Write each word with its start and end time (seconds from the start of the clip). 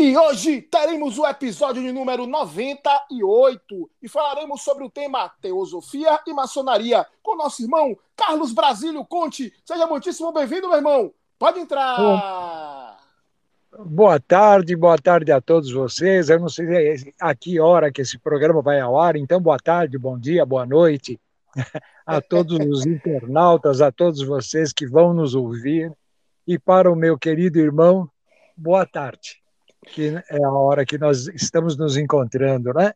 E 0.00 0.16
hoje 0.16 0.62
teremos 0.62 1.18
o 1.18 1.26
episódio 1.26 1.82
de 1.82 1.92
número 1.92 2.26
98 2.26 3.90
e 4.00 4.08
falaremos 4.08 4.62
sobre 4.62 4.82
o 4.82 4.88
tema 4.88 5.28
Teosofia 5.42 6.18
e 6.26 6.32
Maçonaria 6.32 7.04
com 7.22 7.36
nosso 7.36 7.60
irmão 7.62 7.94
Carlos 8.16 8.50
Brasílio 8.50 9.04
Conte. 9.04 9.52
Seja 9.62 9.86
muitíssimo 9.86 10.32
bem-vindo, 10.32 10.68
meu 10.68 10.78
irmão. 10.78 11.12
Pode 11.38 11.60
entrar. 11.60 12.96
Boa 13.78 14.18
tarde, 14.18 14.74
boa 14.74 14.96
tarde 14.96 15.32
a 15.32 15.38
todos 15.38 15.70
vocês. 15.70 16.30
Eu 16.30 16.40
não 16.40 16.48
sei 16.48 17.12
a 17.20 17.34
que 17.34 17.60
hora 17.60 17.92
que 17.92 18.00
esse 18.00 18.18
programa 18.18 18.62
vai 18.62 18.80
ao 18.80 18.98
ar, 18.98 19.16
então 19.16 19.38
boa 19.38 19.58
tarde, 19.58 19.98
bom 19.98 20.18
dia, 20.18 20.46
boa 20.46 20.64
noite 20.64 21.20
a 22.06 22.22
todos 22.22 22.58
os 22.58 22.86
internautas, 22.86 23.82
a 23.82 23.92
todos 23.92 24.26
vocês 24.26 24.72
que 24.72 24.86
vão 24.86 25.12
nos 25.12 25.34
ouvir. 25.34 25.92
E 26.46 26.58
para 26.58 26.90
o 26.90 26.96
meu 26.96 27.18
querido 27.18 27.58
irmão, 27.58 28.08
boa 28.56 28.86
tarde 28.86 29.39
que 29.86 30.22
é 30.28 30.44
a 30.44 30.50
hora 30.50 30.84
que 30.84 30.98
nós 30.98 31.26
estamos 31.28 31.76
nos 31.76 31.96
encontrando, 31.96 32.72
né? 32.72 32.92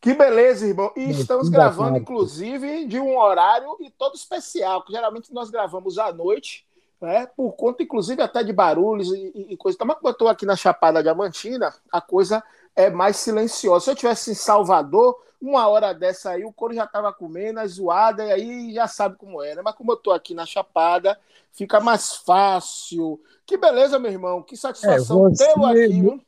Que 0.00 0.14
beleza, 0.14 0.66
irmão. 0.66 0.92
E 0.96 1.10
estamos 1.10 1.48
gravando, 1.48 1.98
inclusive, 1.98 2.86
de 2.86 3.00
um 3.00 3.18
horário 3.18 3.76
e 3.80 3.90
todo 3.90 4.14
especial, 4.14 4.84
que 4.84 4.92
geralmente 4.92 5.32
nós 5.32 5.50
gravamos 5.50 5.98
à 5.98 6.12
noite, 6.12 6.66
né? 7.00 7.26
Por 7.26 7.52
conta, 7.52 7.82
inclusive, 7.82 8.22
até 8.22 8.42
de 8.42 8.52
barulhos 8.52 9.12
e, 9.12 9.46
e 9.50 9.56
coisa. 9.56 9.76
Mas 9.84 9.96
como 9.96 10.08
eu 10.08 10.12
estou 10.12 10.28
aqui 10.28 10.46
na 10.46 10.56
Chapada 10.56 11.02
Diamantina, 11.02 11.74
a 11.90 12.00
coisa 12.00 12.42
é 12.74 12.90
mais 12.90 13.16
silenciosa. 13.16 13.84
Se 13.86 13.90
eu 13.90 13.96
tivesse 13.96 14.30
em 14.30 14.34
Salvador, 14.34 15.18
uma 15.40 15.66
hora 15.68 15.92
dessa 15.92 16.30
aí, 16.30 16.44
o 16.44 16.52
couro 16.52 16.74
já 16.74 16.84
estava 16.84 17.12
comendo, 17.12 17.60
a 17.60 17.66
zoada, 17.66 18.24
e 18.24 18.32
aí 18.32 18.74
já 18.74 18.88
sabe 18.88 19.16
como 19.16 19.42
é, 19.42 19.54
né? 19.54 19.62
Mas 19.64 19.74
como 19.74 19.92
eu 19.92 19.96
estou 19.96 20.12
aqui 20.12 20.34
na 20.34 20.46
Chapada, 20.46 21.18
fica 21.52 21.80
mais 21.80 22.16
fácil. 22.16 23.20
Que 23.44 23.56
beleza, 23.56 23.98
meu 23.98 24.10
irmão. 24.10 24.42
Que 24.42 24.56
satisfação 24.56 25.28
é, 25.28 25.32
tê-lo 25.32 25.66
aqui, 25.66 26.00
viu? 26.00 26.20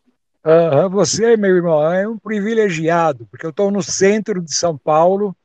Você, 0.90 1.36
meu 1.36 1.56
irmão, 1.56 1.92
é 1.92 2.08
um 2.08 2.18
privilegiado, 2.18 3.26
porque 3.30 3.44
eu 3.44 3.50
estou 3.50 3.70
no 3.70 3.82
centro 3.82 4.40
de 4.40 4.54
São 4.54 4.78
Paulo, 4.78 5.36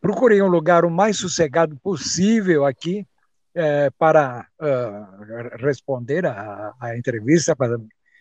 procurei 0.00 0.40
um 0.42 0.48
lugar 0.48 0.84
o 0.84 0.90
mais 0.90 1.18
sossegado 1.18 1.76
possível 1.76 2.64
aqui 2.64 3.06
é, 3.54 3.90
para 3.90 4.46
uh, 4.60 5.56
responder 5.64 6.26
a, 6.26 6.72
a 6.80 6.96
entrevista, 6.96 7.54
para 7.54 7.78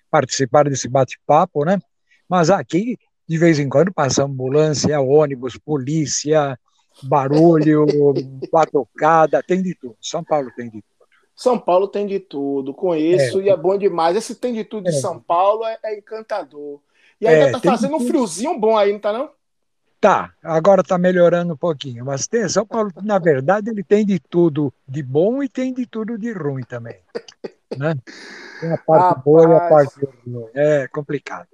participar 0.10 0.70
desse 0.70 0.88
bate-papo, 0.88 1.64
né? 1.66 1.80
Mas 2.28 2.50
aqui 2.50 2.98
de 3.28 3.38
vez 3.38 3.60
em 3.60 3.68
quando 3.68 3.94
passa 3.94 4.24
ambulância, 4.24 5.00
ônibus, 5.02 5.58
polícia, 5.58 6.58
barulho, 7.04 7.86
batucada, 8.52 9.44
tem 9.44 9.62
de 9.62 9.76
tudo. 9.76 9.96
São 10.02 10.24
Paulo 10.24 10.52
tem 10.56 10.66
de 10.66 10.82
tudo. 10.82 10.98
São 11.36 11.60
Paulo 11.60 11.88
tem 11.88 12.08
de 12.08 12.20
tudo, 12.20 12.74
conheço 12.74 13.40
é, 13.40 13.44
e 13.44 13.50
é 13.50 13.56
bom 13.56 13.78
demais. 13.78 14.18
Esse 14.18 14.34
tem 14.34 14.54
de 14.54 14.64
tudo 14.64 14.86
de 14.86 14.98
é. 14.98 15.00
São 15.00 15.20
Paulo 15.20 15.66
é, 15.66 15.78
é, 15.84 15.98
encantador. 15.98 16.80
E 17.22 17.28
ainda 17.28 17.50
é, 17.50 17.52
tá 17.52 17.60
fazendo 17.60 17.96
um 17.96 18.00
friozinho 18.00 18.58
bom 18.60 18.76
aí, 18.76 18.92
não 18.92 19.00
tá 19.00 19.14
não? 19.14 19.30
Tá, 20.00 20.32
agora 20.44 20.84
tá 20.84 20.96
melhorando 20.98 21.54
um 21.54 21.58
pouquinho, 21.58 22.06
mas 22.06 22.28
tem, 22.28 22.48
São 22.48 22.66
Paulo, 22.66 22.92
na 23.02 23.18
verdade, 23.18 23.72
ele 23.72 23.84
tem 23.84 24.06
de 24.06 24.20
tudo 24.20 24.72
de 24.88 25.02
bom 25.02 25.42
e 25.42 25.50
tem 25.50 25.74
de 25.74 25.88
tudo 25.88 26.18
de 26.20 26.32
ruim 26.32 26.64
também. 26.64 26.98
Né? 27.76 27.96
Tem 28.60 28.72
a 28.72 28.78
parte 28.78 29.04
Rapaz, 29.04 29.24
boa 29.24 29.50
e 29.50 29.54
a 29.54 29.70
parte 29.70 30.06
ruim. 30.06 30.50
É 30.54 30.88
complicado. 30.88 31.48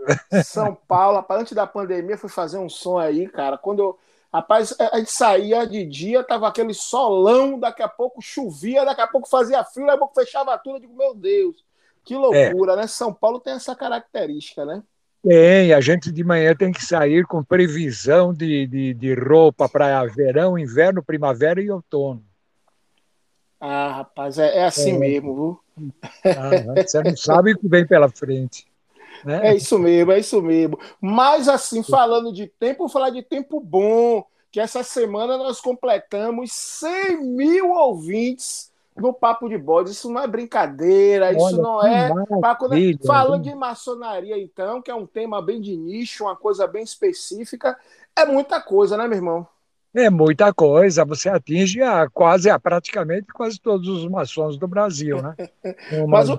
São 0.44 0.76
Paulo, 0.76 1.26
antes 1.30 1.54
da 1.54 1.66
pandemia, 1.66 2.18
fui 2.18 2.30
fazer 2.30 2.58
um 2.58 2.70
som 2.70 2.98
aí, 2.98 3.28
cara. 3.28 3.58
Quando 3.58 3.80
eu. 3.80 4.00
Rapaz, 4.32 4.76
a 4.80 4.98
gente 4.98 5.12
saía 5.12 5.66
de 5.66 5.86
dia, 5.86 6.24
tava 6.24 6.48
aquele 6.48 6.74
solão, 6.74 7.60
daqui 7.60 7.84
a 7.84 7.88
pouco 7.88 8.20
chovia, 8.20 8.84
daqui 8.84 9.02
a 9.02 9.08
pouco 9.08 9.30
fazia 9.30 9.64
frio, 9.64 9.86
daqui 9.86 9.98
a 9.98 10.00
pouco 10.00 10.16
fechava 10.16 10.58
tudo. 10.58 10.78
Eu 10.78 10.82
digo, 10.82 10.96
meu 10.96 11.14
Deus, 11.14 11.64
que 12.04 12.16
loucura, 12.16 12.74
é. 12.74 12.76
né? 12.78 12.88
São 12.88 13.14
Paulo 13.14 13.40
tem 13.40 13.54
essa 13.54 13.76
característica, 13.76 14.66
né? 14.66 14.82
Tem, 15.24 15.72
a 15.74 15.80
gente 15.80 16.12
de 16.12 16.22
manhã 16.22 16.54
tem 16.54 16.70
que 16.70 16.86
sair 16.86 17.26
com 17.26 17.42
previsão 17.42 18.34
de, 18.34 18.68
de, 18.68 18.94
de 18.94 19.14
roupa 19.14 19.70
para 19.70 20.04
verão, 20.06 20.60
inverno, 20.60 21.02
primavera 21.02 21.62
e 21.62 21.72
outono. 21.72 22.22
Ah, 23.58 23.94
rapaz, 23.98 24.38
é, 24.38 24.58
é 24.58 24.66
assim 24.66 24.96
é. 24.96 25.00
mesmo, 25.00 25.34
viu? 25.34 25.94
Ah, 26.26 26.84
você 26.84 27.02
não 27.02 27.16
sabe 27.16 27.54
o 27.54 27.58
que 27.58 27.70
vem 27.70 27.88
pela 27.88 28.10
frente. 28.10 28.68
Né? 29.24 29.52
É 29.52 29.56
isso 29.56 29.80
mesmo, 29.80 30.12
é 30.12 30.20
isso 30.20 30.42
mesmo. 30.42 30.78
Mas 31.00 31.48
assim, 31.48 31.82
falando 31.82 32.34
de 32.34 32.48
tempo, 32.48 32.80
vou 32.80 32.90
falar 32.90 33.10
de 33.10 33.24
tempo 33.24 33.62
bom, 33.62 34.26
que 34.52 34.60
essa 34.60 34.84
semana 34.84 35.38
nós 35.38 35.62
completamos 35.62 36.52
100 36.52 37.24
mil 37.24 37.72
ouvintes 37.72 38.73
no 38.96 39.14
Papo 39.14 39.50
de 39.50 39.58
Bode. 39.58 39.92
Isso 39.92 40.12
não 40.12 40.22
é 40.22 40.28
brincadeira, 40.28 41.28
Olha, 41.28 41.38
isso 41.38 41.62
não 41.62 41.86
é. 41.86 42.10
Falando 43.06 43.44
de 43.44 43.56
maçonaria, 43.56 44.38
então, 44.38 44.82
que 44.82 44.92
é 44.92 44.96
um 44.96 45.06
tema 45.06 45.42
bem 45.42 45.60
de 45.60 45.76
nicho, 45.76 46.26
uma 46.26 46.36
coisa 46.36 46.68
bem 46.68 46.84
específica, 46.84 47.78
é 48.16 48.26
muita 48.26 48.62
coisa, 48.62 48.98
né, 48.98 49.08
meu 49.08 49.18
irmão? 49.18 49.48
É 49.96 50.10
muita 50.10 50.52
coisa, 50.52 51.06
você 51.06 51.30
atinge 51.30 51.80
a 51.80 52.10
quase, 52.10 52.50
a 52.50 52.58
praticamente 52.58 53.28
quase 53.28 53.60
todos 53.60 53.88
os 53.88 54.10
maçons 54.10 54.58
do 54.58 54.68
Brasil, 54.68 55.22
né? 55.22 55.36
Uma 56.04 56.08
Mas 56.08 56.30
o, 56.32 56.38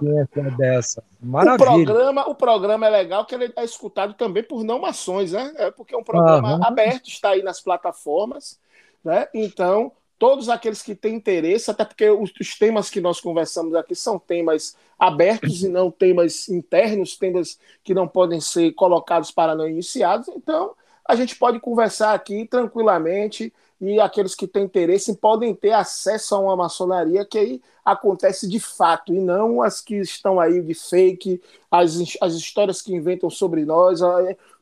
dessa. 0.59 1.05
Maravilha. 1.21 1.71
O 1.71 1.85
programa, 1.85 2.29
o 2.29 2.35
programa 2.35 2.87
é 2.87 2.91
legal 2.91 3.25
que 3.25 3.33
ele 3.33 3.53
é 3.55 3.65
escutado 3.65 4.15
também 4.15 4.43
por 4.43 4.65
não 4.65 4.81
maçons, 4.81 5.31
né? 5.31 5.55
É 5.57 5.71
porque 5.71 5.95
é 5.95 5.99
um 5.99 6.03
programa 6.03 6.57
uhum. 6.57 6.65
aberto, 6.65 7.07
está 7.07 7.31
aí 7.31 7.45
nas 7.45 7.61
plataformas, 7.61 8.59
né? 9.05 9.29
Então, 9.33 9.93
todos 10.25 10.49
aqueles 10.49 10.81
que 10.81 10.95
têm 10.95 11.17
interesse, 11.17 11.71
até 11.71 11.85
porque 11.85 12.09
os, 12.09 12.33
os 12.41 12.59
temas 12.59 12.89
que 12.89 12.99
nós 12.99 13.21
conversamos 13.21 13.75
aqui 13.75 13.95
são 13.95 14.19
temas 14.19 14.75
abertos 14.99 15.63
e 15.63 15.69
não 15.69 15.91
temas 15.91 16.49
internos, 16.49 17.15
temas 17.15 17.59
que 17.83 17.93
não 17.93 18.09
podem 18.09 18.41
ser 18.41 18.73
colocados 18.73 19.31
para 19.31 19.55
não 19.55 19.69
iniciados, 19.69 20.27
então 20.29 20.75
a 21.07 21.15
gente 21.15 21.37
pode 21.37 21.61
conversar 21.61 22.15
aqui 22.15 22.47
tranquilamente 22.47 23.53
e 23.79 24.01
aqueles 24.01 24.35
que 24.35 24.47
têm 24.47 24.65
interesse 24.65 25.15
podem 25.15 25.55
ter 25.55 25.73
acesso 25.73 26.35
a 26.35 26.39
uma 26.39 26.57
maçonaria 26.57 27.27
que 27.27 27.37
aí 27.37 27.63
acontece 27.85 28.49
de 28.49 28.59
fato 28.59 29.13
e 29.13 29.21
não 29.21 29.61
as 29.61 29.83
que 29.83 29.97
estão 29.97 30.41
aí 30.41 30.63
de 30.63 30.73
fake, 30.73 31.39
as, 31.71 31.99
as 32.23 32.33
histórias 32.33 32.81
que 32.81 32.95
inventam 32.95 33.29
sobre 33.29 33.67
nós, 33.67 34.01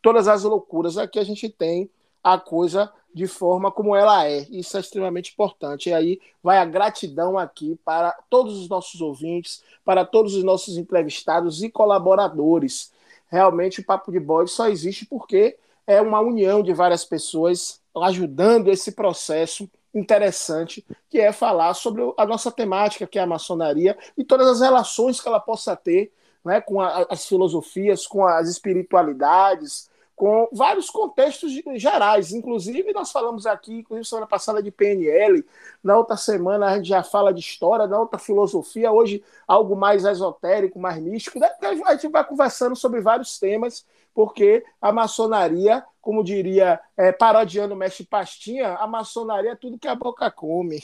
todas 0.02 0.26
as 0.26 0.42
loucuras. 0.42 0.98
Aqui 0.98 1.20
a 1.20 1.24
gente 1.24 1.48
tem 1.48 1.88
a 2.24 2.36
coisa 2.36 2.92
de 3.14 3.26
forma 3.26 3.70
como 3.70 3.94
ela 3.94 4.26
é. 4.26 4.46
Isso 4.50 4.76
é 4.76 4.80
extremamente 4.80 5.32
importante. 5.32 5.88
E 5.88 5.94
aí 5.94 6.20
vai 6.42 6.58
a 6.58 6.64
gratidão 6.64 7.38
aqui 7.38 7.78
para 7.84 8.12
todos 8.30 8.58
os 8.58 8.68
nossos 8.68 9.00
ouvintes, 9.00 9.62
para 9.84 10.04
todos 10.04 10.34
os 10.34 10.44
nossos 10.44 10.76
entrevistados 10.76 11.62
e 11.62 11.70
colaboradores. 11.70 12.92
Realmente 13.28 13.80
o 13.80 13.84
Papo 13.84 14.12
de 14.12 14.20
Bode 14.20 14.50
só 14.50 14.68
existe 14.68 15.06
porque 15.06 15.56
é 15.86 16.00
uma 16.00 16.20
união 16.20 16.62
de 16.62 16.72
várias 16.72 17.04
pessoas 17.04 17.80
ajudando 17.94 18.70
esse 18.70 18.92
processo 18.92 19.68
interessante, 19.94 20.84
que 21.10 21.20
é 21.20 21.32
falar 21.32 21.74
sobre 21.74 22.02
a 22.16 22.24
nossa 22.24 22.50
temática, 22.50 23.06
que 23.06 23.18
é 23.18 23.22
a 23.22 23.26
maçonaria, 23.26 23.96
e 24.16 24.24
todas 24.24 24.46
as 24.48 24.60
relações 24.60 25.20
que 25.20 25.28
ela 25.28 25.40
possa 25.40 25.76
ter 25.76 26.12
né, 26.44 26.60
com 26.60 26.80
a, 26.80 27.06
as 27.10 27.26
filosofias, 27.26 28.06
com 28.06 28.26
as 28.26 28.48
espiritualidades, 28.48 29.90
com 30.14 30.48
vários 30.52 30.90
contextos 30.90 31.52
gerais. 31.76 32.32
Inclusive, 32.32 32.92
nós 32.92 33.10
falamos 33.10 33.46
aqui, 33.46 33.78
inclusive 33.78 34.06
semana 34.06 34.26
passada, 34.26 34.62
de 34.62 34.70
PNL, 34.70 35.44
na 35.82 35.96
outra 35.96 36.16
semana 36.16 36.66
a 36.66 36.76
gente 36.76 36.88
já 36.88 37.02
fala 37.02 37.32
de 37.32 37.40
história, 37.40 37.86
na 37.86 37.98
outra 37.98 38.18
filosofia, 38.18 38.92
hoje 38.92 39.22
algo 39.46 39.74
mais 39.74 40.04
esotérico, 40.04 40.78
mais 40.78 40.98
místico. 40.98 41.38
A 41.62 41.94
gente 41.94 42.08
vai 42.08 42.24
conversando 42.24 42.76
sobre 42.76 43.00
vários 43.00 43.38
temas 43.38 43.84
porque 44.14 44.64
a 44.80 44.92
maçonaria, 44.92 45.82
como 46.00 46.22
diria 46.22 46.80
é, 46.96 47.12
parodiando 47.12 47.74
o 47.74 47.76
mestre 47.76 48.04
Pastinha, 48.04 48.74
a 48.74 48.86
maçonaria 48.86 49.52
é 49.52 49.56
tudo 49.56 49.78
que 49.78 49.88
a 49.88 49.94
boca 49.94 50.30
come. 50.30 50.82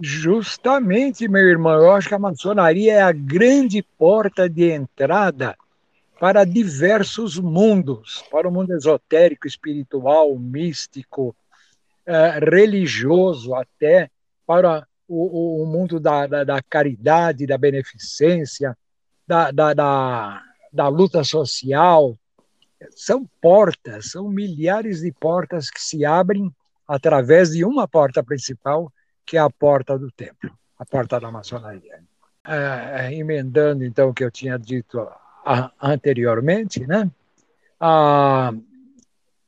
Justamente, 0.00 1.28
meu 1.28 1.48
irmão, 1.48 1.74
eu 1.74 1.92
acho 1.92 2.08
que 2.08 2.14
a 2.14 2.18
maçonaria 2.18 2.94
é 2.94 3.02
a 3.02 3.12
grande 3.12 3.82
porta 3.82 4.48
de 4.48 4.70
entrada 4.70 5.56
para 6.22 6.44
diversos 6.44 7.36
mundos, 7.36 8.22
para 8.30 8.46
o 8.48 8.52
mundo 8.52 8.72
esotérico, 8.72 9.44
espiritual, 9.44 10.38
místico, 10.38 11.34
é, 12.06 12.38
religioso, 12.38 13.56
até 13.56 14.08
para 14.46 14.86
o, 15.08 15.64
o 15.64 15.66
mundo 15.66 15.98
da, 15.98 16.28
da, 16.28 16.44
da, 16.44 16.62
caridade, 16.62 17.44
da 17.44 17.58
beneficência, 17.58 18.78
da, 19.26 19.50
da, 19.50 20.44
da 20.72 20.86
luta 20.86 21.24
social. 21.24 22.16
São 22.90 23.28
portas, 23.40 24.12
são 24.12 24.28
milhares 24.28 25.00
de 25.00 25.10
portas 25.10 25.70
que 25.70 25.82
se 25.82 26.04
abrem 26.04 26.54
através 26.86 27.50
de 27.50 27.64
uma 27.64 27.88
porta 27.88 28.22
principal, 28.22 28.92
que 29.26 29.36
é 29.36 29.40
a 29.40 29.50
porta 29.50 29.98
do 29.98 30.08
templo, 30.12 30.56
a 30.78 30.86
porta 30.86 31.18
da 31.18 31.32
maçonaria. 31.32 31.98
É, 32.46 33.12
emendando 33.12 33.84
então 33.84 34.10
o 34.10 34.14
que 34.14 34.22
eu 34.22 34.30
tinha 34.30 34.56
dito 34.56 35.00
anteriormente, 35.80 36.86
né? 36.86 37.10
A 37.78 38.52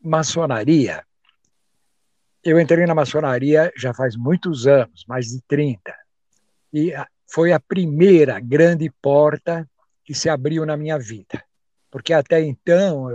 maçonaria. 0.03 1.05
Eu 2.43 2.61
entrei 2.61 2.85
na 2.87 2.95
maçonaria 2.95 3.73
já 3.77 3.95
faz 3.95 4.17
muitos 4.17 4.67
anos, 4.67 5.05
mais 5.07 5.29
de 5.29 5.41
30. 5.43 5.95
E 6.73 6.93
foi 7.27 7.53
a 7.53 7.61
primeira 7.61 8.39
grande 8.39 8.91
porta 9.01 9.69
que 10.05 10.15
se 10.15 10.29
abriu 10.29 10.67
na 10.67 10.77
minha 10.77 10.99
vida. 10.99 11.43
Porque 11.91 12.13
até 12.13 12.43
então, 12.43 13.09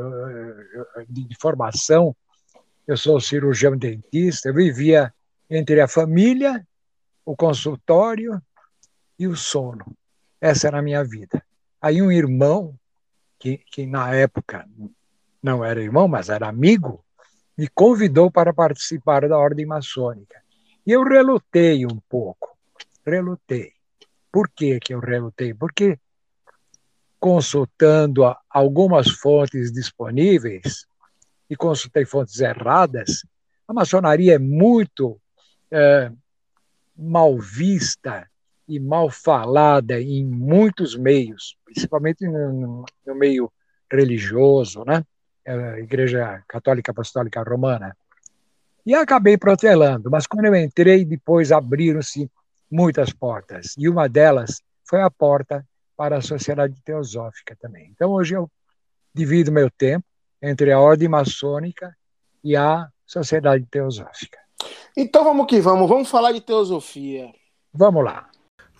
de 1.08 1.36
formação, 1.40 2.16
eu 2.88 2.98
sou 2.98 3.20
cirurgião 3.20 3.78
dentista, 3.78 4.50
eu 4.50 4.54
vivia 4.54 5.14
entre 5.50 5.82
a 5.82 5.88
família, 5.88 6.66
o 7.26 7.36
consultório 7.36 8.42
e 9.20 9.28
o 9.28 9.36
sono. 9.36 9.86
Essa 10.42 10.68
era 10.68 10.80
a 10.80 10.82
minha 10.82 11.04
vida. 11.04 11.44
Aí 11.82 12.02
um 12.02 12.12
irmão, 12.12 12.78
que, 13.38 13.58
que 13.72 13.86
na 13.86 14.14
época 14.14 14.68
não 15.42 15.64
era 15.64 15.82
irmão, 15.82 16.08
mas 16.08 16.30
era 16.30 16.48
amigo, 16.48 17.04
me 17.58 17.68
convidou 17.68 18.30
para 18.30 18.54
participar 18.54 19.28
da 19.28 19.38
ordem 19.38 19.66
maçônica. 19.66 20.42
E 20.86 20.92
eu 20.92 21.04
relutei 21.04 21.86
um 21.86 22.00
pouco, 22.10 22.58
relutei. 23.06 23.74
Por 24.32 24.50
que, 24.50 24.80
que 24.80 24.94
eu 24.94 25.00
relutei? 25.00 25.54
Porque, 25.54 25.98
consultando 27.20 28.24
algumas 28.50 29.10
fontes 29.10 29.72
disponíveis, 29.72 30.88
e 31.50 31.56
consultei 31.56 32.06
fontes 32.06 32.40
erradas, 32.40 33.26
a 33.68 33.74
maçonaria 33.74 34.36
é 34.36 34.40
muito 34.40 35.20
é, 35.72 36.12
mal 36.96 37.40
vista 37.40 38.29
e 38.70 38.80
mal 38.80 39.10
falada 39.10 40.00
em 40.00 40.24
muitos 40.24 40.96
meios, 40.96 41.58
principalmente 41.66 42.26
no, 42.26 42.86
no 43.06 43.16
meio 43.16 43.52
religioso, 43.92 44.84
né? 44.86 45.04
A 45.46 45.80
Igreja 45.80 46.44
Católica 46.48 46.92
Apostólica 46.92 47.42
Romana. 47.42 47.98
E 48.86 48.94
acabei 48.94 49.38
protelando, 49.38 50.10
mas 50.10 50.28
quando 50.28 50.46
eu 50.46 50.56
entrei, 50.56 51.04
depois 51.04 51.52
abriram-se 51.52 52.30
muitas 52.72 53.12
portas, 53.12 53.74
e 53.78 53.90
uma 53.90 54.08
delas 54.08 54.62
foi 54.84 55.02
a 55.02 55.10
porta 55.10 55.66
para 55.98 56.18
a 56.18 56.22
Sociedade 56.22 56.80
Teosófica 56.86 57.58
também. 57.60 57.90
Então, 57.92 58.12
hoje 58.12 58.36
eu 58.36 58.50
divido 59.14 59.52
meu 59.52 59.70
tempo 59.70 60.06
entre 60.42 60.72
a 60.72 60.80
Ordem 60.80 61.10
Maçônica 61.10 61.96
e 62.44 62.56
a 62.56 62.88
Sociedade 63.06 63.66
Teosófica. 63.66 64.40
Então 64.96 65.24
vamos 65.24 65.48
que 65.48 65.60
vamos, 65.60 65.90
vamos 65.90 66.10
falar 66.10 66.32
de 66.32 66.42
teosofia. 66.42 67.32
Vamos 67.74 68.04
lá. 68.04 68.30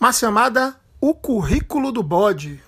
Uma 0.02 0.14
chamada 0.14 0.80
O 1.02 1.14
Currículo 1.14 1.92
do 1.92 2.02
Bode. 2.02 2.64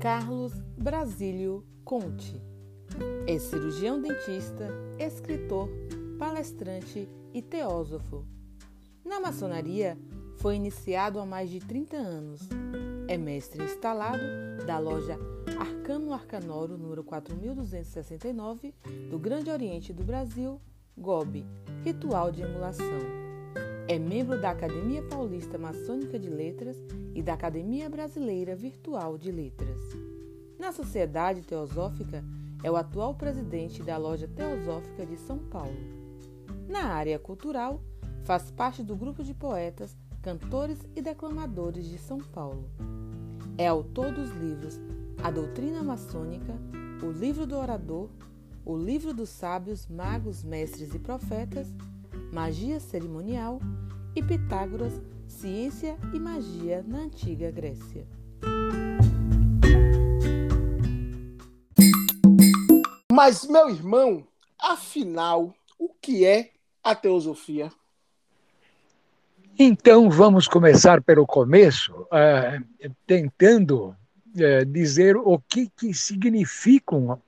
Carlos 0.00 0.54
Brasílio 0.78 1.62
Conte. 1.84 2.40
É 3.26 3.38
cirurgião 3.38 4.00
dentista, 4.00 4.70
escritor, 4.98 5.68
palestrante 6.18 7.06
e 7.34 7.42
teósofo. 7.42 8.24
Na 9.04 9.20
maçonaria, 9.20 9.98
foi 10.36 10.56
iniciado 10.56 11.20
há 11.20 11.26
mais 11.26 11.50
de 11.50 11.60
30 11.60 11.98
anos. 11.98 12.48
É 13.08 13.16
mestre 13.16 13.62
instalado 13.62 14.20
da 14.66 14.80
loja 14.80 15.16
Arcano 15.56 16.12
Arcanoro, 16.12 16.76
número 16.76 17.04
4269, 17.04 18.74
do 19.08 19.16
Grande 19.16 19.48
Oriente 19.48 19.92
do 19.92 20.02
Brasil, 20.02 20.60
GOB, 20.98 21.46
Ritual 21.84 22.32
de 22.32 22.42
Emulação. 22.42 22.98
É 23.86 23.96
membro 23.96 24.40
da 24.40 24.50
Academia 24.50 25.04
Paulista 25.04 25.56
Maçônica 25.56 26.18
de 26.18 26.28
Letras 26.28 26.76
e 27.14 27.22
da 27.22 27.34
Academia 27.34 27.88
Brasileira 27.88 28.56
Virtual 28.56 29.16
de 29.16 29.30
Letras. 29.30 29.80
Na 30.58 30.72
Sociedade 30.72 31.42
Teosófica, 31.42 32.24
é 32.64 32.70
o 32.70 32.74
atual 32.74 33.14
presidente 33.14 33.84
da 33.84 33.96
Loja 33.96 34.26
Teosófica 34.26 35.06
de 35.06 35.16
São 35.16 35.38
Paulo. 35.38 35.78
Na 36.68 36.86
área 36.86 37.20
cultural, 37.20 37.80
faz 38.24 38.50
parte 38.50 38.82
do 38.82 38.96
grupo 38.96 39.22
de 39.22 39.32
poetas 39.32 39.96
cantores 40.26 40.80
e 40.96 41.00
declamadores 41.00 41.88
de 41.88 41.98
São 41.98 42.18
Paulo. 42.18 42.68
É 43.56 43.68
autor 43.68 44.10
dos 44.10 44.28
livros 44.32 44.80
A 45.22 45.30
Doutrina 45.30 45.84
Maçônica, 45.84 46.52
O 47.00 47.12
Livro 47.12 47.46
do 47.46 47.56
Orador, 47.56 48.10
O 48.64 48.76
Livro 48.76 49.14
dos 49.14 49.28
Sábios, 49.28 49.86
Magos, 49.86 50.42
Mestres 50.42 50.92
e 50.96 50.98
Profetas, 50.98 51.68
Magia 52.32 52.80
Cerimonial 52.80 53.60
e 54.16 54.20
Pitágoras, 54.20 55.00
Ciência 55.28 55.96
e 56.12 56.18
Magia 56.18 56.84
na 56.84 57.02
Antiga 57.02 57.52
Grécia. 57.52 58.04
Mas, 63.12 63.46
meu 63.46 63.70
irmão, 63.70 64.26
afinal, 64.58 65.54
o 65.78 65.88
que 65.88 66.24
é 66.26 66.50
a 66.82 66.96
teosofia? 66.96 67.70
Então, 69.58 70.10
vamos 70.10 70.46
começar 70.46 71.00
pelo 71.00 71.26
começo, 71.26 71.90
uh, 72.02 72.92
tentando 73.06 73.88
uh, 73.88 74.66
dizer 74.66 75.16
o 75.16 75.38
que, 75.38 75.70
que 75.70 75.94
significam 75.94 77.22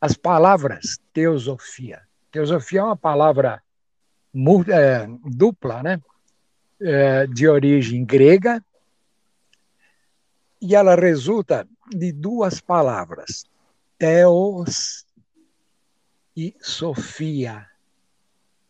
as 0.00 0.16
palavras 0.16 0.98
teosofia. 1.12 2.02
Teosofia 2.32 2.80
é 2.80 2.82
uma 2.82 2.96
palavra 2.96 3.62
uh, 4.34 5.30
dupla, 5.30 5.84
né? 5.84 6.00
de 7.32 7.48
origem 7.48 8.04
grega, 8.04 8.62
e 10.60 10.74
ela 10.74 10.94
resulta 10.94 11.66
de 11.88 12.12
duas 12.12 12.60
palavras, 12.60 13.46
teos 13.96 15.06
e 16.36 16.54
sofia. 16.60 17.66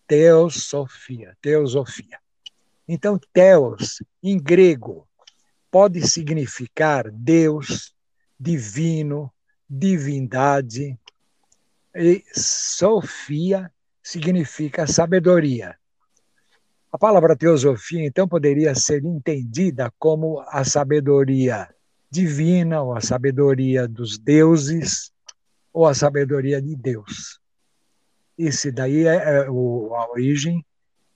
Teosofia, 0.07 1.37
teosofia. 1.43 2.21
Então, 2.89 3.19
Theos, 3.33 4.03
em 4.23 4.39
grego, 4.39 5.09
pode 5.71 6.07
significar 6.09 7.11
Deus, 7.11 7.93
divino, 8.39 9.33
divindade, 9.69 10.99
e 11.95 12.23
Sofia 12.33 13.73
significa 14.03 14.87
sabedoria. 14.87 15.77
A 16.93 16.99
palavra 16.99 17.37
teosofia, 17.37 18.07
então, 18.07 18.29
poderia 18.29 18.75
ser 18.75 19.05
entendida 19.05 19.93
como 19.99 20.41
a 20.49 20.65
sabedoria 20.65 21.69
divina, 22.11 22.83
ou 22.83 22.95
a 22.95 23.01
sabedoria 23.01 23.89
dos 23.89 24.17
deuses, 24.17 25.13
ou 25.73 25.87
a 25.87 25.95
sabedoria 25.95 26.63
de 26.63 26.77
Deus. 26.77 27.41
Esse 28.39 28.71
daí 28.71 29.07
é, 29.07 29.17
é 29.17 29.47
a 29.47 30.11
origem 30.11 30.65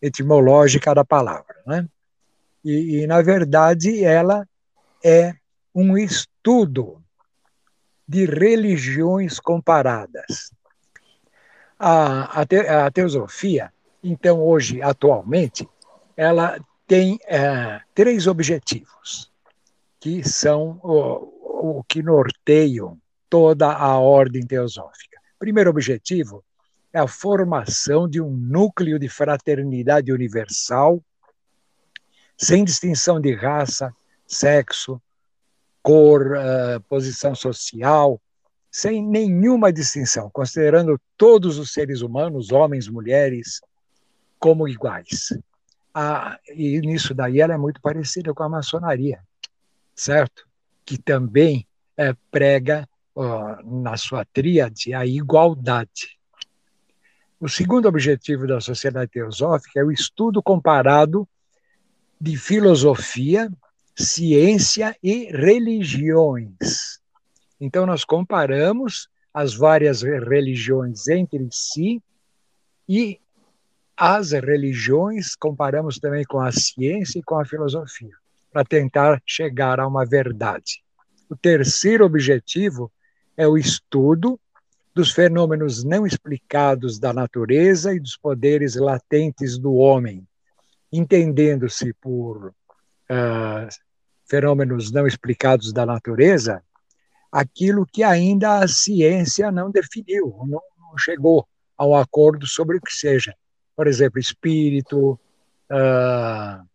etimológica 0.00 0.94
da 0.94 1.04
palavra. 1.04 1.56
Né? 1.66 1.86
E, 2.64 3.02
e, 3.02 3.06
na 3.06 3.22
verdade, 3.22 4.04
ela 4.04 4.46
é 5.04 5.34
um 5.74 5.96
estudo 5.96 7.02
de 8.06 8.24
religiões 8.24 9.38
comparadas. 9.38 10.50
A, 11.78 12.40
a, 12.40 12.46
te, 12.46 12.58
a 12.58 12.90
teosofia, 12.90 13.72
então, 14.02 14.42
hoje, 14.42 14.82
atualmente, 14.82 15.68
ela 16.16 16.58
tem 16.86 17.18
é, 17.26 17.80
três 17.94 18.26
objetivos, 18.26 19.30
que 19.98 20.28
são 20.28 20.80
o, 20.82 21.78
o 21.78 21.84
que 21.84 22.02
norteiam 22.02 22.98
toda 23.28 23.72
a 23.72 23.98
ordem 23.98 24.44
teosófica. 24.44 25.20
Primeiro 25.38 25.70
objetivo 25.70 26.44
é 26.92 26.98
a 26.98 27.06
formação 27.06 28.08
de 28.08 28.20
um 28.20 28.30
núcleo 28.30 28.98
de 28.98 29.08
fraternidade 29.08 30.12
universal, 30.12 31.02
sem 32.36 32.64
distinção 32.64 33.20
de 33.20 33.34
raça, 33.34 33.94
sexo, 34.26 35.00
cor, 35.82 36.32
uh, 36.36 36.80
posição 36.88 37.34
social, 37.34 38.20
sem 38.70 39.04
nenhuma 39.04 39.72
distinção, 39.72 40.30
considerando 40.30 41.00
todos 41.16 41.58
os 41.58 41.72
seres 41.72 42.02
humanos, 42.02 42.52
homens, 42.52 42.88
mulheres, 42.88 43.60
como 44.38 44.68
iguais. 44.68 45.28
Ah, 45.92 46.38
e 46.48 46.80
nisso 46.80 47.12
daí 47.12 47.40
ela 47.40 47.54
é 47.54 47.58
muito 47.58 47.80
parecida 47.80 48.32
com 48.32 48.42
a 48.42 48.48
maçonaria, 48.48 49.20
certo? 49.94 50.46
Que 50.84 50.96
também 50.96 51.66
é, 51.96 52.14
prega 52.30 52.88
na 53.64 53.96
sua 53.96 54.24
tríade 54.24 54.94
a 54.94 55.04
igualdade. 55.04 56.18
O 57.40 57.48
segundo 57.48 57.88
objetivo 57.88 58.46
da 58.46 58.60
Sociedade 58.60 59.12
Teosófica 59.12 59.80
é 59.80 59.82
o 59.82 59.90
estudo 59.90 60.42
comparado 60.42 61.26
de 62.20 62.36
filosofia, 62.36 63.50
ciência 63.96 64.94
e 65.02 65.24
religiões. 65.32 67.00
Então, 67.58 67.86
nós 67.86 68.04
comparamos 68.04 69.08
as 69.32 69.54
várias 69.54 70.02
religiões 70.02 71.08
entre 71.08 71.48
si 71.50 72.02
e 72.86 73.18
as 73.96 74.32
religiões 74.32 75.34
comparamos 75.34 75.98
também 75.98 76.24
com 76.24 76.40
a 76.40 76.52
ciência 76.52 77.20
e 77.20 77.22
com 77.22 77.38
a 77.38 77.44
filosofia, 77.46 78.14
para 78.52 78.64
tentar 78.64 79.22
chegar 79.24 79.80
a 79.80 79.88
uma 79.88 80.04
verdade. 80.04 80.82
O 81.30 81.34
terceiro 81.34 82.04
objetivo 82.04 82.92
é 83.34 83.48
o 83.48 83.56
estudo 83.56 84.38
dos 84.94 85.12
fenômenos 85.12 85.84
não 85.84 86.06
explicados 86.06 86.98
da 86.98 87.12
natureza 87.12 87.94
e 87.94 88.00
dos 88.00 88.16
poderes 88.16 88.74
latentes 88.74 89.58
do 89.58 89.74
homem, 89.74 90.26
entendendo-se 90.92 91.92
por 91.94 92.48
uh, 92.48 93.68
fenômenos 94.28 94.90
não 94.90 95.06
explicados 95.06 95.72
da 95.72 95.86
natureza 95.86 96.62
aquilo 97.30 97.86
que 97.86 98.02
ainda 98.02 98.58
a 98.58 98.68
ciência 98.68 99.52
não 99.52 99.70
definiu, 99.70 100.36
não, 100.40 100.60
não 100.78 100.98
chegou 100.98 101.46
a 101.78 101.86
um 101.86 101.94
acordo 101.94 102.46
sobre 102.46 102.76
o 102.76 102.80
que 102.80 102.92
seja. 102.92 103.34
Por 103.76 103.86
exemplo, 103.86 104.18
espírito, 104.18 105.12
uh, 105.70 106.68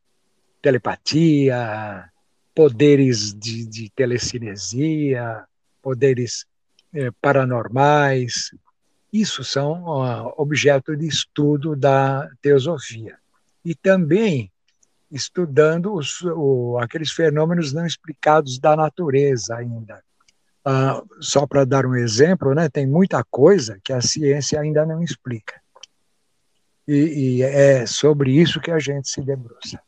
telepatia, 0.61 2.09
poderes 2.55 3.33
de, 3.33 3.65
de 3.67 3.89
telecinesia, 3.91 5.43
poderes 5.81 6.45
paranormais. 7.21 8.51
Isso 9.11 9.43
são 9.43 9.85
objeto 10.37 10.95
de 10.95 11.07
estudo 11.07 11.75
da 11.75 12.29
teosofia. 12.41 13.17
E 13.63 13.73
também 13.73 14.51
estudando 15.11 15.93
os, 15.93 16.21
o, 16.21 16.77
aqueles 16.79 17.11
fenômenos 17.11 17.71
não 17.71 17.85
explicados 17.85 18.59
da 18.59 18.75
natureza 18.75 19.55
ainda. 19.55 20.03
Uh, 20.67 21.07
só 21.21 21.45
para 21.45 21.63
dar 21.63 21.85
um 21.85 21.95
exemplo, 21.95 22.53
né, 22.53 22.67
tem 22.67 22.87
muita 22.87 23.23
coisa 23.23 23.79
que 23.83 23.93
a 23.93 24.01
ciência 24.01 24.59
ainda 24.59 24.85
não 24.85 25.01
explica. 25.01 25.61
E, 26.87 27.37
e 27.37 27.43
é 27.43 27.85
sobre 27.85 28.31
isso 28.31 28.59
que 28.59 28.71
a 28.71 28.79
gente 28.79 29.09
se 29.09 29.21
debruça. 29.21 29.79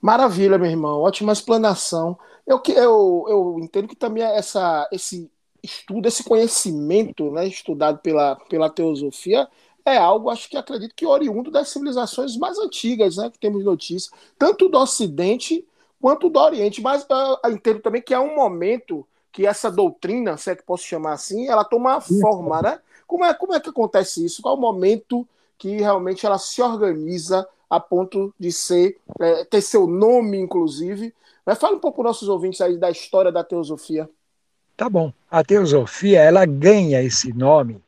Maravilha, 0.00 0.58
meu 0.58 0.70
irmão, 0.70 1.00
ótima 1.00 1.32
explanação. 1.32 2.18
Eu, 2.46 2.62
eu, 2.68 3.24
eu 3.26 3.56
entendo 3.58 3.88
que 3.88 3.96
também 3.96 4.22
essa, 4.22 4.86
esse 4.92 5.30
estudo, 5.64 6.06
esse 6.06 6.22
conhecimento 6.22 7.30
né, 7.30 7.46
estudado 7.46 7.98
pela, 7.98 8.36
pela 8.36 8.70
teosofia 8.70 9.48
é 9.84 9.96
algo, 9.96 10.30
acho 10.30 10.48
que 10.48 10.56
acredito 10.56 10.94
que 10.94 11.06
oriundo 11.06 11.50
das 11.50 11.68
civilizações 11.68 12.36
mais 12.36 12.58
antigas, 12.58 13.16
né, 13.16 13.30
que 13.30 13.38
temos 13.38 13.64
notícia, 13.64 14.10
tanto 14.38 14.68
do 14.68 14.78
Ocidente 14.78 15.66
quanto 16.00 16.30
do 16.30 16.38
Oriente. 16.38 16.80
Mas 16.80 17.06
eu 17.44 17.50
entendo 17.50 17.80
também 17.80 18.00
que 18.00 18.14
é 18.14 18.18
um 18.18 18.34
momento 18.34 19.06
que 19.30 19.46
essa 19.46 19.70
doutrina, 19.70 20.36
se 20.36 20.50
é 20.50 20.56
que 20.56 20.62
posso 20.62 20.84
chamar 20.84 21.14
assim, 21.14 21.48
ela 21.48 21.64
toma 21.64 22.00
forma, 22.00 22.62
né? 22.62 22.80
Como 23.06 23.24
é, 23.24 23.34
como 23.34 23.52
é 23.52 23.60
que 23.60 23.68
acontece 23.68 24.24
isso? 24.24 24.40
Qual 24.40 24.54
é 24.54 24.58
o 24.58 24.60
momento 24.60 25.26
que 25.58 25.76
realmente 25.76 26.24
ela 26.24 26.38
se 26.38 26.62
organiza 26.62 27.46
a 27.68 27.80
ponto 27.80 28.32
de 28.38 28.52
ser 28.52 28.98
é, 29.20 29.44
ter 29.44 29.60
seu 29.60 29.86
nome, 29.86 30.38
inclusive. 30.38 31.14
Mas 31.44 31.58
fala 31.58 31.76
um 31.76 31.80
pouco 31.80 31.96
para 31.96 32.10
os 32.10 32.16
nossos 32.16 32.28
ouvintes 32.28 32.60
aí 32.60 32.76
da 32.76 32.90
história 32.90 33.32
da 33.32 33.44
teosofia. 33.44 34.08
Tá 34.76 34.88
bom. 34.88 35.12
A 35.30 35.44
teosofia 35.44 36.20
ela 36.20 36.44
ganha 36.44 37.02
esse 37.02 37.32
nome. 37.32 37.82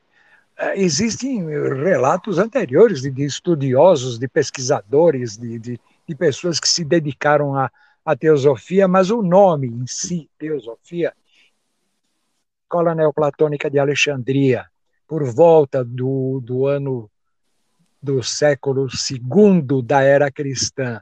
É, 0.57 0.81
existem 0.81 1.45
relatos 1.47 2.39
anteriores 2.39 3.03
de, 3.03 3.25
estudiosos, 3.25 4.19
de 4.19 4.29
pesquisadores, 4.29 5.37
de, 5.37 5.59
de, 5.59 5.81
de 6.09 6.15
pessoas 6.15 6.59
que 6.61 6.69
se 6.69 6.85
dedicaram 6.85 7.55
à, 7.57 7.71
à 8.05 8.17
teosofia, 8.17 8.87
mas 8.87 9.11
o 9.11 9.21
nome 9.21 9.67
em 9.67 9.87
si, 9.87 10.31
teosofia, 10.39 11.13
Escola 12.63 12.95
Neoplatônica 12.95 13.71
de 13.71 13.79
Alexandria, 13.79 14.67
por 15.07 15.25
volta 15.25 15.85
do, 15.85 16.41
do 16.43 16.67
ano 16.67 17.11
do 18.03 18.23
século 18.23 18.87
II 18.89 19.83
da 19.85 20.03
era 20.03 20.31
cristã, 20.31 21.01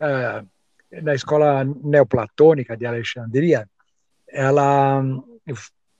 uh, 0.00 0.46
na 1.02 1.14
escola 1.14 1.64
neoplatônica 1.64 2.76
de 2.76 2.84
Alexandria, 2.84 3.68
ela 4.32 5.04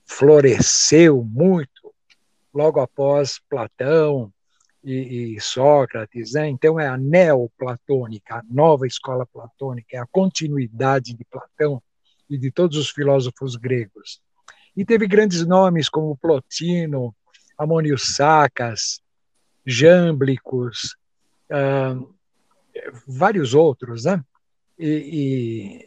floresceu 0.07 1.23
muito 1.23 1.93
logo 2.53 2.81
após 2.81 3.39
Platão 3.49 4.33
e, 4.83 5.37
e 5.37 5.41
Sócrates, 5.41 6.33
né? 6.33 6.49
então 6.49 6.81
é 6.81 6.89
a 6.89 6.97
neoplatônica, 6.97 8.37
a 8.37 8.43
nova 8.51 8.87
escola 8.87 9.25
platônica, 9.27 9.97
é 9.97 9.99
a 9.99 10.07
continuidade 10.07 11.15
de 11.15 11.25
Platão 11.25 11.81
e 12.29 12.37
de 12.37 12.51
todos 12.51 12.77
os 12.77 12.91
filósofos 12.91 13.57
gregos. 13.57 14.21
E 14.77 14.85
teve 14.85 15.07
grandes 15.07 15.47
nomes 15.47 15.89
como 15.89 16.17
Plotino, 16.17 17.15
Amônio 17.57 17.97
Sacas, 17.99 19.01
Jâmblicos, 19.65 20.97
uh, 21.51 22.13
vários 23.07 23.55
outros, 23.55 24.05
né? 24.05 24.25
E, 24.79 25.87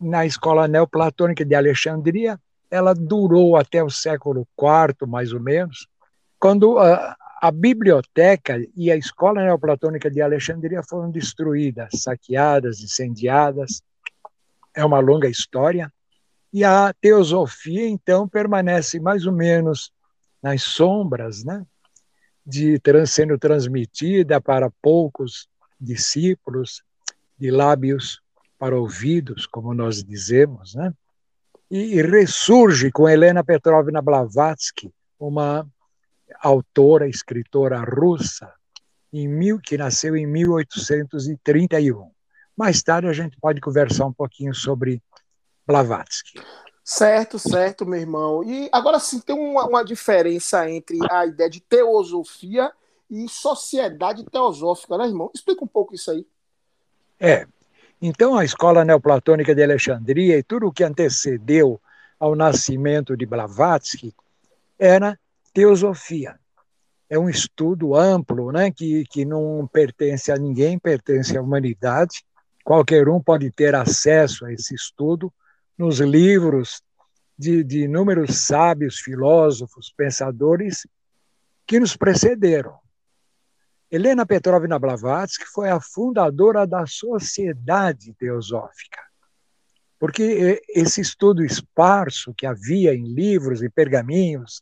na 0.00 0.26
escola 0.26 0.68
neoplatônica 0.68 1.44
de 1.44 1.54
Alexandria, 1.54 2.38
ela 2.70 2.94
durou 2.94 3.56
até 3.56 3.82
o 3.82 3.90
século 3.90 4.46
IV, 4.58 5.06
mais 5.08 5.32
ou 5.32 5.40
menos, 5.40 5.88
quando 6.38 6.78
a, 6.78 7.16
a 7.40 7.50
biblioteca 7.50 8.58
e 8.76 8.90
a 8.90 8.96
escola 8.96 9.42
neoplatônica 9.42 10.10
de 10.10 10.20
Alexandria 10.20 10.82
foram 10.82 11.10
destruídas, 11.10 12.02
saqueadas, 12.02 12.80
incendiadas. 12.80 13.82
É 14.74 14.84
uma 14.84 14.98
longa 14.98 15.28
história. 15.28 15.92
E 16.52 16.64
a 16.64 16.92
teosofia, 17.00 17.88
então, 17.88 18.28
permanece 18.28 18.98
mais 19.00 19.26
ou 19.26 19.32
menos 19.32 19.92
nas 20.42 20.62
sombras, 20.62 21.44
né? 21.44 21.64
de 22.46 22.80
sendo 23.06 23.38
transmitida 23.38 24.40
para 24.40 24.70
poucos 24.82 25.48
discípulos, 25.80 26.82
de 27.38 27.50
lábios 27.50 28.20
para 28.64 28.80
ouvidos, 28.80 29.46
como 29.46 29.74
nós 29.74 30.02
dizemos, 30.02 30.74
né? 30.74 30.90
E, 31.70 32.00
ressurge 32.00 32.90
com 32.90 33.06
Helena 33.06 33.44
Petrovna 33.44 34.00
Blavatsky, 34.00 34.90
uma 35.20 35.68
autora, 36.40 37.06
escritora 37.06 37.78
russa, 37.84 38.50
em 39.12 39.28
mil, 39.28 39.60
que 39.60 39.76
nasceu 39.76 40.16
em 40.16 40.26
1831. 40.26 42.10
Mais 42.56 42.82
tarde 42.82 43.06
a 43.06 43.12
gente 43.12 43.36
pode 43.38 43.60
conversar 43.60 44.06
um 44.06 44.14
pouquinho 44.14 44.54
sobre 44.54 45.02
Blavatsky. 45.66 46.40
Certo, 46.82 47.38
certo, 47.38 47.84
meu 47.84 48.00
irmão. 48.00 48.42
E 48.42 48.70
agora 48.72 48.98
sim, 48.98 49.20
tem 49.20 49.36
uma, 49.36 49.66
uma 49.66 49.84
diferença 49.84 50.70
entre 50.70 50.96
a 51.10 51.26
ideia 51.26 51.50
de 51.50 51.60
teosofia 51.60 52.72
e 53.10 53.28
sociedade 53.28 54.24
teosófica, 54.24 54.96
né, 54.96 55.04
irmão? 55.04 55.30
Explica 55.34 55.62
um 55.62 55.68
pouco 55.68 55.94
isso 55.94 56.10
aí. 56.10 56.26
É. 57.20 57.46
Então, 58.06 58.36
a 58.36 58.44
escola 58.44 58.84
neoplatônica 58.84 59.54
de 59.54 59.62
Alexandria 59.62 60.36
e 60.36 60.42
tudo 60.42 60.66
o 60.66 60.72
que 60.72 60.84
antecedeu 60.84 61.80
ao 62.20 62.36
nascimento 62.36 63.16
de 63.16 63.24
Blavatsky 63.24 64.14
era 64.78 65.18
teosofia. 65.54 66.38
É 67.08 67.18
um 67.18 67.30
estudo 67.30 67.96
amplo, 67.96 68.52
né, 68.52 68.70
que, 68.70 69.06
que 69.06 69.24
não 69.24 69.66
pertence 69.72 70.30
a 70.30 70.36
ninguém, 70.36 70.78
pertence 70.78 71.34
à 71.34 71.40
humanidade. 71.40 72.26
Qualquer 72.62 73.08
um 73.08 73.22
pode 73.22 73.50
ter 73.50 73.74
acesso 73.74 74.44
a 74.44 74.52
esse 74.52 74.74
estudo 74.74 75.32
nos 75.78 75.98
livros 75.98 76.82
de, 77.38 77.64
de 77.64 77.84
inúmeros 77.84 78.36
sábios, 78.36 78.98
filósofos, 78.98 79.90
pensadores 79.96 80.86
que 81.66 81.80
nos 81.80 81.96
precederam. 81.96 82.83
Helena 83.94 84.26
Petrovna 84.26 84.76
Blavatsky 84.76 85.44
foi 85.44 85.70
a 85.70 85.78
fundadora 85.80 86.66
da 86.66 86.84
Sociedade 86.84 88.12
Teosófica, 88.14 89.00
porque 90.00 90.60
esse 90.68 91.00
estudo 91.00 91.44
esparso 91.44 92.34
que 92.36 92.44
havia 92.44 92.92
em 92.92 93.04
livros 93.04 93.62
e 93.62 93.70
pergaminhos, 93.70 94.60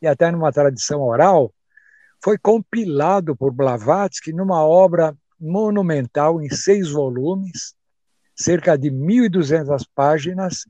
e 0.00 0.06
até 0.08 0.32
numa 0.32 0.50
tradição 0.50 1.00
oral, 1.00 1.54
foi 2.20 2.36
compilado 2.36 3.36
por 3.36 3.52
Blavatsky 3.52 4.32
numa 4.32 4.66
obra 4.66 5.16
monumental 5.38 6.42
em 6.42 6.50
seis 6.50 6.90
volumes, 6.90 7.76
cerca 8.34 8.76
de 8.76 8.90
1.200 8.90 9.86
páginas, 9.94 10.66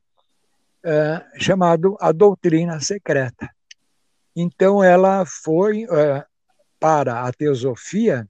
uh, 0.85 1.41
chamado 1.41 1.97
A 1.99 2.13
Doutrina 2.13 2.79
Secreta. 2.79 3.49
Então, 4.37 4.85
ela 4.85 5.25
foi 5.25 5.87
uh, 5.87 6.23
para 6.83 7.23
a 7.23 7.33
teosofia 7.33 8.29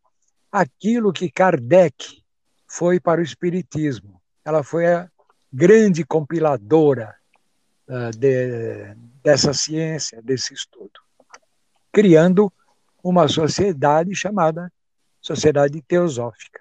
aquilo 0.52 1.10
que 1.10 1.30
Kardec 1.30 2.22
foi 2.68 3.00
para 3.00 3.22
o 3.22 3.24
espiritismo. 3.24 4.20
Ela 4.44 4.62
foi 4.62 4.92
a 4.92 5.10
grande 5.50 6.04
compiladora 6.04 7.16
uh, 7.88 8.10
de, 8.14 8.94
dessa 9.24 9.54
ciência, 9.54 10.20
desse 10.20 10.52
estudo, 10.52 11.00
criando 11.90 12.52
uma 13.02 13.26
sociedade 13.26 14.14
chamada 14.14 14.70
Sociedade 15.18 15.80
Teosófica. 15.80 16.60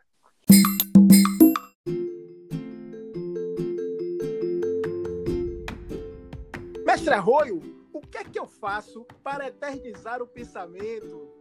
Mestre 6.86 7.14
Arroio, 7.14 7.60
o 7.92 8.00
que 8.00 8.18
é 8.18 8.24
que 8.24 8.40
eu 8.40 8.48
faço 8.48 9.06
para 9.22 9.48
eternizar 9.50 10.22
o 10.22 10.28
pensamento? 10.28 11.41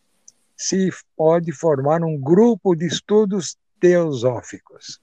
se 0.56 0.90
pode 1.16 1.52
formar 1.52 2.02
um 2.02 2.18
grupo 2.18 2.74
de 2.74 2.86
estudos 2.86 3.56
teosóficos, 3.78 5.00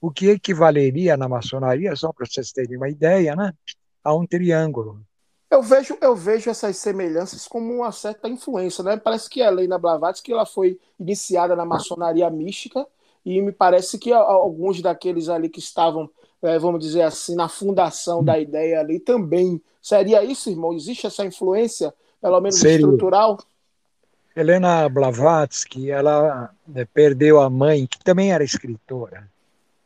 o 0.00 0.10
que 0.10 0.30
equivaleria 0.30 1.16
na 1.16 1.28
maçonaria, 1.28 1.94
só 1.94 2.12
para 2.12 2.26
vocês 2.26 2.52
terem 2.52 2.76
uma 2.76 2.88
ideia, 2.88 3.36
né, 3.36 3.52
a 4.02 4.14
um 4.14 4.26
triângulo. 4.26 5.00
Eu 5.50 5.62
vejo, 5.62 5.98
eu 6.00 6.14
vejo 6.14 6.48
essas 6.48 6.76
semelhanças 6.76 7.48
como 7.48 7.74
uma 7.74 7.90
certa 7.90 8.28
influência, 8.28 8.84
né? 8.84 8.96
Parece 8.96 9.28
que 9.28 9.42
a 9.42 9.48
Helena 9.48 9.78
Blavatsky 9.78 10.32
ela 10.32 10.46
foi 10.46 10.78
iniciada 10.98 11.56
na 11.56 11.64
maçonaria 11.64 12.30
mística 12.30 12.86
e 13.24 13.42
me 13.42 13.50
parece 13.50 13.98
que 13.98 14.12
alguns 14.12 14.80
daqueles 14.80 15.28
ali 15.28 15.48
que 15.48 15.58
estavam, 15.58 16.08
é, 16.40 16.56
vamos 16.56 16.80
dizer 16.80 17.02
assim, 17.02 17.34
na 17.34 17.48
fundação 17.48 18.22
da 18.22 18.38
ideia 18.38 18.78
ali 18.78 19.00
também. 19.00 19.60
Seria 19.82 20.22
isso, 20.22 20.50
irmão? 20.50 20.72
Existe 20.72 21.08
essa 21.08 21.24
influência, 21.24 21.92
pelo 22.22 22.40
menos 22.40 22.60
Seria. 22.60 22.76
estrutural? 22.76 23.36
Helena 24.36 24.88
Blavatsky, 24.88 25.90
ela 25.90 26.54
né, 26.66 26.86
perdeu 26.94 27.40
a 27.40 27.50
mãe, 27.50 27.88
que 27.88 27.98
também 27.98 28.32
era 28.32 28.44
escritora, 28.44 29.28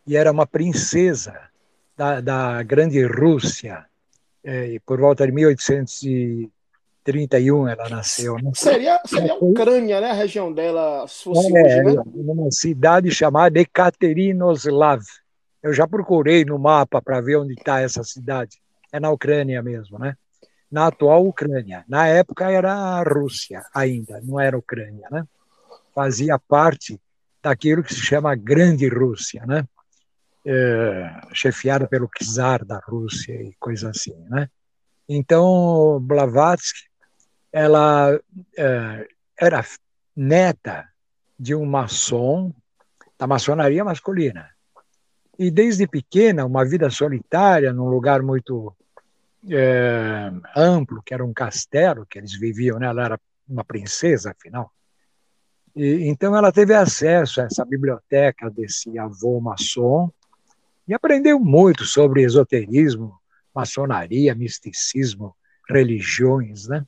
e 0.07 0.17
era 0.17 0.31
uma 0.31 0.47
princesa 0.47 1.35
da, 1.97 2.21
da 2.21 2.63
grande 2.63 3.05
Rússia 3.05 3.85
é, 4.45 4.79
por 4.85 5.01
volta 5.01 5.27
de 5.27 5.33
1831 5.33 7.67
ela 7.67 7.89
nasceu. 7.89 8.37
Né? 8.37 8.51
Seria, 8.55 9.01
seria 9.07 9.33
a 9.33 9.37
Ucrânia, 9.37 10.03
né? 10.03 10.11
A 10.11 10.15
região 10.15 10.53
dela, 10.53 11.07
se 11.09 11.25
fosse 11.25 11.57
é, 11.57 11.63
hoje, 11.63 11.83
né? 11.83 11.95
Uma 12.15 12.51
cidade 12.51 13.11
chamada 13.11 13.59
Ekaterinoslav. 13.59 15.01
Eu 15.63 15.73
já 15.73 15.89
procurei 15.89 16.45
no 16.45 16.59
mapa 16.59 17.01
para 17.01 17.23
ver 17.23 17.37
onde 17.37 17.55
está 17.55 17.81
essa 17.81 18.05
cidade. 18.05 18.61
É 18.93 19.01
na 19.01 19.11
Ucrânia 19.11 19.63
mesmo, 19.63 19.99
né? 19.99 20.15
Na 20.71 20.89
atual 20.89 21.27
Ucrânia. 21.27 21.83
Na 21.89 22.07
época 22.07 22.51
era 22.51 22.71
a 22.71 23.03
Rússia 23.03 23.65
ainda, 23.73 24.21
não 24.23 24.39
era 24.39 24.57
a 24.57 24.59
Ucrânia, 24.59 25.09
né? 25.11 25.25
Fazia 25.95 26.39
parte 26.39 27.01
daquilo 27.43 27.83
que 27.83 27.95
se 27.95 28.01
chama 28.01 28.35
Grande 28.35 28.87
Rússia, 28.89 29.47
né? 29.47 29.67
É, 30.47 31.21
chefiada 31.33 31.87
pelo 31.87 32.09
czar 32.09 32.65
da 32.65 32.79
Rússia 32.79 33.33
e 33.33 33.55
coisa 33.59 33.91
assim, 33.91 34.15
né? 34.29 34.49
Então, 35.09 36.01
Blavatsky, 36.01 36.89
ela 37.53 38.19
é, 38.57 39.09
era 39.39 39.65
neta 40.17 40.89
de 41.39 41.55
um 41.55 41.65
maçom 41.65 42.53
da 43.19 43.27
maçonaria 43.27 43.85
masculina. 43.85 44.49
E 45.39 45.51
desde 45.51 45.87
pequena, 45.87 46.45
uma 46.45 46.65
vida 46.65 46.89
solitária, 46.91 47.73
num 47.73 47.89
lugar 47.89 48.23
muito 48.23 48.75
é, 49.51 50.31
amplo, 50.57 51.03
que 51.03 51.13
era 51.13 51.25
um 51.25 51.33
castelo 51.33 52.07
que 52.07 52.19
eles 52.19 52.39
viviam, 52.39 52.79
né? 52.79 52.87
ela 52.87 53.05
era 53.05 53.21
uma 53.49 53.65
princesa, 53.65 54.31
afinal. 54.31 54.71
E, 55.75 56.09
então 56.09 56.37
ela 56.37 56.53
teve 56.53 56.75
acesso 56.75 57.41
a 57.41 57.45
essa 57.45 57.65
biblioteca 57.65 58.49
desse 58.51 58.97
avô 58.99 59.41
maçom, 59.41 60.11
e 60.87 60.95
aprendeu 60.95 61.41
muito 61.41 61.85
sobre 61.85 62.23
esoterismo, 62.23 63.15
maçonaria, 63.55 64.35
misticismo, 64.35 65.35
religiões, 65.69 66.69
né? 66.69 66.85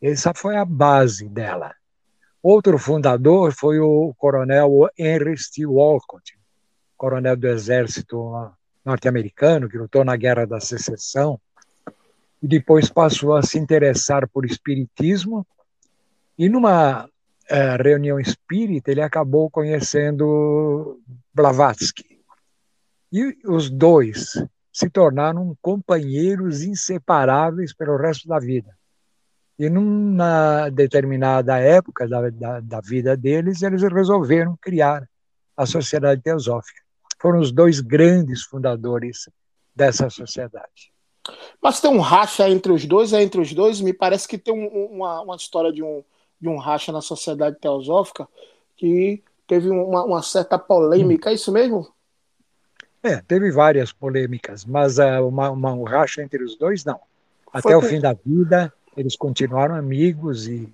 Essa 0.00 0.34
foi 0.34 0.56
a 0.56 0.64
base 0.64 1.28
dela. 1.28 1.74
Outro 2.42 2.76
fundador 2.76 3.52
foi 3.52 3.78
o 3.78 4.12
coronel 4.18 4.90
Henry 4.98 5.38
Steele 5.38 5.66
Walcott, 5.66 6.36
coronel 6.96 7.36
do 7.36 7.46
exército 7.46 8.52
norte-americano 8.84 9.68
que 9.68 9.78
lutou 9.78 10.04
na 10.04 10.16
Guerra 10.16 10.44
da 10.44 10.60
Secessão 10.60 11.40
e 12.42 12.48
depois 12.48 12.90
passou 12.90 13.36
a 13.36 13.42
se 13.42 13.58
interessar 13.58 14.28
por 14.28 14.44
espiritismo 14.44 15.46
e 16.36 16.48
numa 16.48 17.08
é, 17.48 17.76
reunião 17.76 18.18
espírita 18.18 18.90
ele 18.90 19.02
acabou 19.02 19.48
conhecendo 19.48 21.00
Blavatsky 21.32 22.21
e 23.12 23.36
os 23.44 23.68
dois 23.68 24.32
se 24.72 24.88
tornaram 24.88 25.56
companheiros 25.60 26.62
inseparáveis 26.62 27.74
pelo 27.74 27.96
resto 27.96 28.26
da 28.26 28.38
vida. 28.38 28.74
E 29.58 29.68
numa 29.68 30.70
determinada 30.70 31.58
época 31.58 32.08
da, 32.08 32.30
da, 32.30 32.60
da 32.60 32.80
vida 32.80 33.14
deles, 33.16 33.60
eles 33.62 33.82
resolveram 33.82 34.56
criar 34.60 35.06
a 35.54 35.66
Sociedade 35.66 36.22
Teosófica. 36.22 36.80
Foram 37.20 37.38
os 37.38 37.52
dois 37.52 37.80
grandes 37.80 38.42
fundadores 38.44 39.28
dessa 39.76 40.08
sociedade. 40.08 40.90
Mas 41.62 41.80
tem 41.80 41.90
um 41.90 42.00
racha 42.00 42.48
entre 42.48 42.72
os 42.72 42.84
dois, 42.86 43.12
é 43.12 43.22
entre 43.22 43.40
os 43.40 43.52
dois? 43.52 43.80
Me 43.80 43.92
parece 43.92 44.26
que 44.26 44.38
tem 44.38 44.54
um, 44.54 44.96
uma, 44.96 45.20
uma 45.20 45.36
história 45.36 45.72
de 45.72 45.82
um, 45.82 46.02
de 46.40 46.48
um 46.48 46.56
racha 46.56 46.90
na 46.90 47.00
Sociedade 47.00 47.58
Teosófica 47.60 48.26
que 48.76 49.22
teve 49.46 49.68
uma, 49.68 50.02
uma 50.02 50.22
certa 50.22 50.58
polêmica, 50.58 51.28
hum. 51.28 51.32
é 51.32 51.34
isso 51.34 51.52
mesmo? 51.52 51.92
É, 53.02 53.16
teve 53.20 53.50
várias 53.50 53.92
polêmicas, 53.92 54.64
mas 54.64 54.98
uh, 54.98 55.26
uma, 55.26 55.50
uma, 55.50 55.72
um 55.72 55.82
racha 55.82 56.22
entre 56.22 56.42
os 56.44 56.56
dois, 56.56 56.84
não. 56.84 57.00
Até 57.52 57.62
Foi 57.62 57.74
o 57.74 57.82
fim 57.82 58.00
da 58.00 58.12
vida, 58.12 58.72
eles 58.96 59.16
continuaram 59.16 59.74
amigos 59.74 60.46
e 60.46 60.72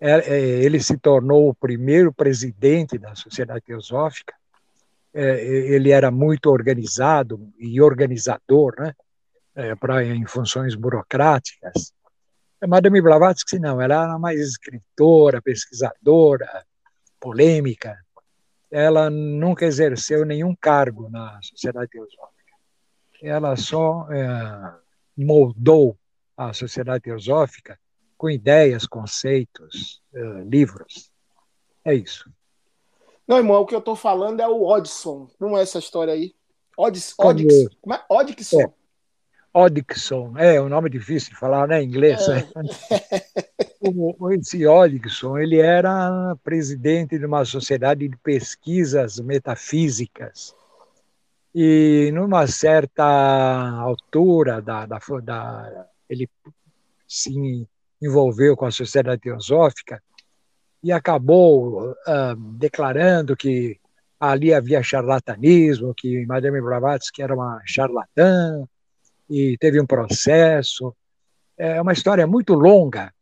é, 0.00 0.12
é, 0.12 0.40
ele 0.40 0.80
se 0.80 0.98
tornou 0.98 1.48
o 1.48 1.54
primeiro 1.54 2.12
presidente 2.12 2.98
da 2.98 3.14
Sociedade 3.14 3.62
Teosófica. 3.64 4.34
É, 5.14 5.42
ele 5.42 5.90
era 5.90 6.10
muito 6.10 6.50
organizado 6.50 7.40
e 7.58 7.80
organizador, 7.80 8.74
né? 8.78 8.94
Pra, 9.80 10.04
em 10.04 10.26
funções 10.26 10.74
burocráticas. 10.74 11.90
Madame 12.68 13.00
Blavatsky, 13.00 13.58
não, 13.58 13.80
ela 13.80 14.04
era 14.04 14.18
mais 14.18 14.38
escritora, 14.38 15.40
pesquisadora, 15.40 16.46
polêmica 17.18 17.96
ela 18.70 19.08
nunca 19.10 19.64
exerceu 19.64 20.24
nenhum 20.24 20.54
cargo 20.54 21.08
na 21.08 21.38
Sociedade 21.42 21.90
Teosófica. 21.90 22.36
Ela 23.22 23.56
só 23.56 24.06
é, 24.10 24.74
moldou 25.16 25.98
a 26.36 26.52
sociedade 26.52 27.04
teosófica 27.04 27.78
com 28.16 28.28
ideias, 28.28 28.86
conceitos, 28.86 30.02
uh, 30.12 30.40
livros. 30.48 31.10
É 31.84 31.94
isso. 31.94 32.30
Não, 33.26 33.38
irmão, 33.38 33.60
o 33.60 33.66
que 33.66 33.74
eu 33.74 33.80
estou 33.80 33.96
falando 33.96 34.40
é 34.40 34.48
o 34.48 34.62
Odson. 34.62 35.28
Não 35.40 35.56
é 35.56 35.62
essa 35.62 35.78
história 35.78 36.12
aí? 36.12 36.34
Odis, 36.76 37.14
Odix, 37.18 37.68
como 37.80 37.94
é? 37.94 38.04
Odixson. 38.08 38.60
É. 38.60 38.72
Odixson, 39.52 40.36
é 40.36 40.60
um 40.60 40.68
nome 40.68 40.90
difícil 40.90 41.30
de 41.30 41.36
falar, 41.36 41.66
né, 41.66 41.82
em 41.82 41.86
inglês. 41.86 42.20
É. 42.28 42.46
Esse 44.32 44.66
Odixson, 44.66 45.38
ele 45.38 45.58
era 45.58 46.36
presidente 46.42 47.18
de 47.18 47.26
uma 47.26 47.44
sociedade 47.44 48.08
de 48.08 48.16
pesquisas 48.16 49.18
metafísicas 49.20 50.54
e 51.54 52.10
numa 52.12 52.46
certa 52.46 53.04
altura 53.80 54.60
da, 54.60 54.84
da, 54.84 54.98
da 55.22 55.86
ele 56.08 56.28
se 57.08 57.66
envolveu 58.00 58.56
com 58.56 58.66
a 58.66 58.70
sociedade 58.70 59.22
teosófica 59.22 60.02
e 60.82 60.92
acabou 60.92 61.92
uh, 61.92 62.36
declarando 62.58 63.34
que 63.34 63.80
ali 64.20 64.52
havia 64.52 64.82
charlatanismo, 64.82 65.94
que 65.94 66.26
Madame 66.26 66.60
Blavatsky 66.60 67.22
era 67.22 67.34
uma 67.34 67.62
charlatã, 67.64 68.66
e 69.28 69.56
teve 69.58 69.80
um 69.80 69.86
processo. 69.86 70.94
É 71.56 71.80
uma 71.80 71.92
história 71.92 72.26
muito 72.26 72.54
longa, 72.54 73.12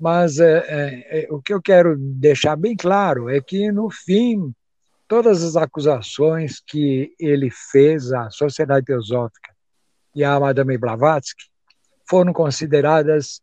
mas 0.00 0.40
é, 0.40 0.58
é, 0.66 1.24
é, 1.24 1.26
o 1.30 1.42
que 1.42 1.52
eu 1.52 1.60
quero 1.60 1.94
deixar 1.98 2.56
bem 2.56 2.74
claro 2.74 3.28
é 3.28 3.38
que, 3.38 3.70
no 3.70 3.90
fim, 3.90 4.54
todas 5.06 5.42
as 5.44 5.56
acusações 5.56 6.58
que 6.66 7.14
ele 7.20 7.50
fez 7.50 8.10
à 8.10 8.30
Sociedade 8.30 8.86
Teosófica 8.86 9.54
e 10.14 10.24
à 10.24 10.40
Madame 10.40 10.78
Blavatsky 10.78 11.50
foram 12.08 12.32
consideradas 12.32 13.42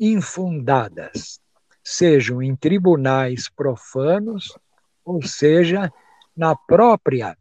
infundadas, 0.00 1.40
sejam 1.84 2.42
em 2.42 2.56
tribunais 2.56 3.50
profanos, 3.50 4.58
ou 5.04 5.22
seja, 5.22 5.92
na 6.34 6.56
própria 6.56 7.36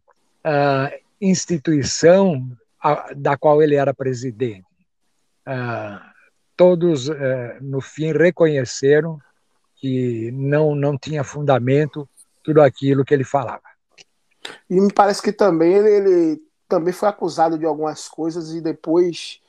uh, 0.45 1.03
instituição 1.21 2.45
a, 2.81 3.13
da 3.15 3.37
qual 3.37 3.61
ele 3.63 3.75
era 3.75 3.93
presidente. 3.93 4.65
Uh, 5.47 6.16
todos, 6.57 7.07
uh, 7.07 7.13
no 7.61 7.79
fim, 7.79 8.11
reconheceram 8.11 9.19
que 9.75 10.31
não, 10.31 10.75
não 10.75 10.97
tinha 10.97 11.23
fundamento 11.23 12.09
tudo 12.43 12.61
aquilo 12.61 13.05
que 13.05 13.13
ele 13.13 13.23
falava. 13.23 13.61
E 14.69 14.81
me 14.81 14.91
parece 14.91 15.21
que 15.21 15.31
também 15.31 15.73
ele, 15.73 15.89
ele 15.89 16.41
também 16.67 16.93
foi 16.93 17.07
acusado 17.07 17.57
de 17.57 17.65
algumas 17.65 18.07
coisas 18.07 18.53
e 18.53 18.59
depois 18.59 19.39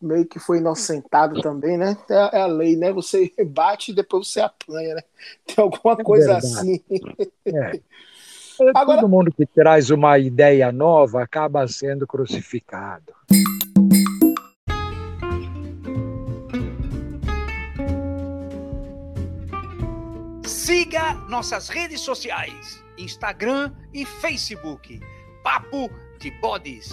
meio 0.00 0.26
que 0.26 0.38
foi 0.38 0.58
inocentado 0.58 1.40
também, 1.40 1.78
né? 1.78 1.96
É, 2.10 2.38
é, 2.38 2.40
a 2.42 2.46
lei, 2.46 2.76
né? 2.76 2.92
Você 2.92 3.32
bate 3.46 3.92
e 3.92 3.94
depois 3.94 4.28
você 4.28 4.40
apanha, 4.40 4.96
né? 4.96 5.02
Tem 5.46 5.62
alguma 5.62 5.94
é 5.98 6.02
coisa 6.02 6.34
verdade. 6.34 6.46
assim. 6.46 6.84
É. 7.46 7.80
Agora... 8.74 9.00
Todo 9.00 9.10
mundo 9.10 9.30
que 9.30 9.44
traz 9.44 9.90
uma 9.90 10.18
ideia 10.18 10.72
nova 10.72 11.22
acaba 11.22 11.68
sendo 11.68 12.06
crucificado. 12.06 13.12
Siga 20.66 21.14
nossas 21.28 21.68
redes 21.68 22.00
sociais, 22.00 22.82
Instagram 22.98 23.72
e 23.94 24.04
Facebook. 24.04 24.98
Papo 25.40 25.88
de 26.18 26.32
Bodes. 26.40 26.88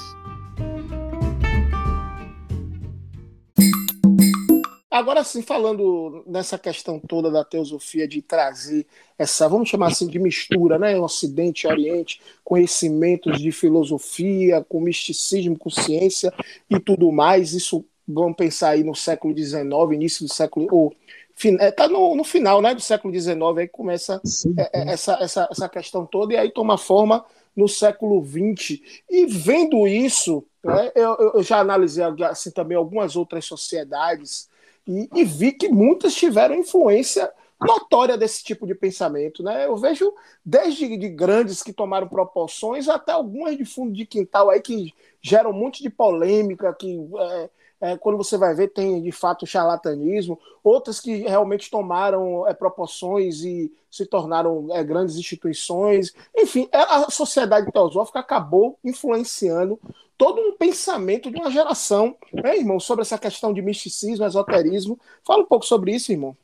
Agora 4.91 5.23
sim, 5.23 5.41
falando 5.41 6.23
nessa 6.27 6.59
questão 6.59 6.99
toda 6.99 7.31
da 7.31 7.43
teosofia 7.43 8.07
de 8.07 8.21
trazer 8.21 8.86
essa, 9.17 9.49
vamos 9.49 9.69
chamar 9.69 9.88
assim, 9.88 10.05
de 10.05 10.19
mistura, 10.19 10.77
né? 10.77 10.95
Ocidente 10.99 11.65
Oriente, 11.65 12.21
conhecimentos 12.43 13.41
de 13.41 13.51
filosofia, 13.51 14.63
com 14.69 14.79
misticismo, 14.79 15.57
com 15.57 15.71
ciência 15.71 16.31
e 16.69 16.79
tudo 16.79 17.12
mais. 17.12 17.53
Isso, 17.53 17.83
vamos 18.07 18.38
pensar 18.38 18.69
aí 18.69 18.83
no 18.83 18.93
século 18.93 19.36
XIX, 19.36 19.63
início 19.93 20.27
do 20.27 20.31
século. 20.31 20.67
Ou, 20.69 20.95
está 21.36 21.86
é, 21.86 21.88
no, 21.88 22.15
no, 22.15 22.24
final 22.24 22.62
né, 22.62 22.74
do 22.74 22.82
século 22.82 23.13
XIX, 23.13 23.38
aí 23.58 23.67
começa 23.67 24.15
é, 24.15 24.17
é, 24.17 24.28
sim. 24.28 24.54
Essa, 24.72 25.13
essa, 25.22 25.48
essa 25.52 25.69
questão 25.69 26.06
toda, 26.06 26.34
e 26.34 26.38
aí 26.38 26.52
toma 26.52 26.78
forma 26.78 27.26
no 27.56 27.67
século 27.67 28.24
XX. 28.26 28.80
E 29.10 29.26
vendo 29.26 29.88
isso, 29.88 30.46
né, 30.63 30.91
eu, 30.96 31.32
eu 31.36 31.43
já 31.43 31.60
analisei 31.60 32.04
assim, 32.24 32.52
também 32.52 32.78
algumas 32.78 33.15
outras 33.15 33.46
sociedades 33.46 34.50
e, 34.88 35.10
e 35.13 35.24
vi 35.24 35.52
que 35.52 35.69
muitas 35.69 36.13
tiveram 36.13 36.56
influência 36.56 37.32
notória 37.60 38.17
desse 38.17 38.43
tipo 38.43 38.67
de 38.67 38.76
pensamento. 38.76 39.41
Né? 39.41 39.65
Eu 39.65 39.78
vejo 39.78 40.13
desde 40.46 40.98
de 40.98 41.10
grandes 41.10 41.63
que 41.63 41.74
tomaram 41.74 42.08
proporções 42.08 42.88
até 42.88 43.12
algumas 43.12 43.58
de 43.58 43.65
fundo 43.65 43.93
de 43.93 44.06
quintal 44.06 44.50
aí 44.50 44.62
que 44.62 44.93
geram 45.22 45.52
um 45.52 45.54
monte 45.54 45.82
de 45.82 45.89
polêmica, 45.89 46.74
que 46.74 47.00
é, 47.17 47.50
é, 47.84 47.98
quando 47.98 48.17
você 48.17 48.38
vai 48.38 48.56
ver 48.56 48.69
tem 48.69 49.02
de 49.02 49.12
fato 49.12 49.46
charlatanismo, 49.46 50.39
outras 50.63 51.02
que 51.02 51.17
realmente 51.17 51.69
tomaram 51.69 52.48
é, 52.48 52.54
proporções 52.54 53.43
e 53.43 53.69
se 53.91 54.06
tornaram 54.06 54.69
é, 54.72 54.82
grandes 54.82 55.17
instituições. 55.17 56.13
Enfim, 56.34 56.69
é, 56.72 56.78
a 56.78 57.10
sociedade 57.10 57.69
teosófica 57.74 58.19
acabou 58.19 58.80
influenciando 58.86 59.78
todo 60.17 60.39
um 60.39 60.56
pensamento 60.56 61.30
de 61.30 61.38
uma 61.38 61.52
geração, 61.52 62.15
né, 62.32 62.58
irmão, 62.58 62.80
sobre 62.80 63.02
essa 63.02 63.17
questão 63.17 63.54
de 63.54 63.62
misticismo, 63.62 64.26
esoterismo. 64.26 64.98
Fala 65.26 65.43
um 65.43 65.48
pouco 65.48 65.65
sobre 65.65 65.93
isso, 65.93 66.10
irmão. 66.10 66.38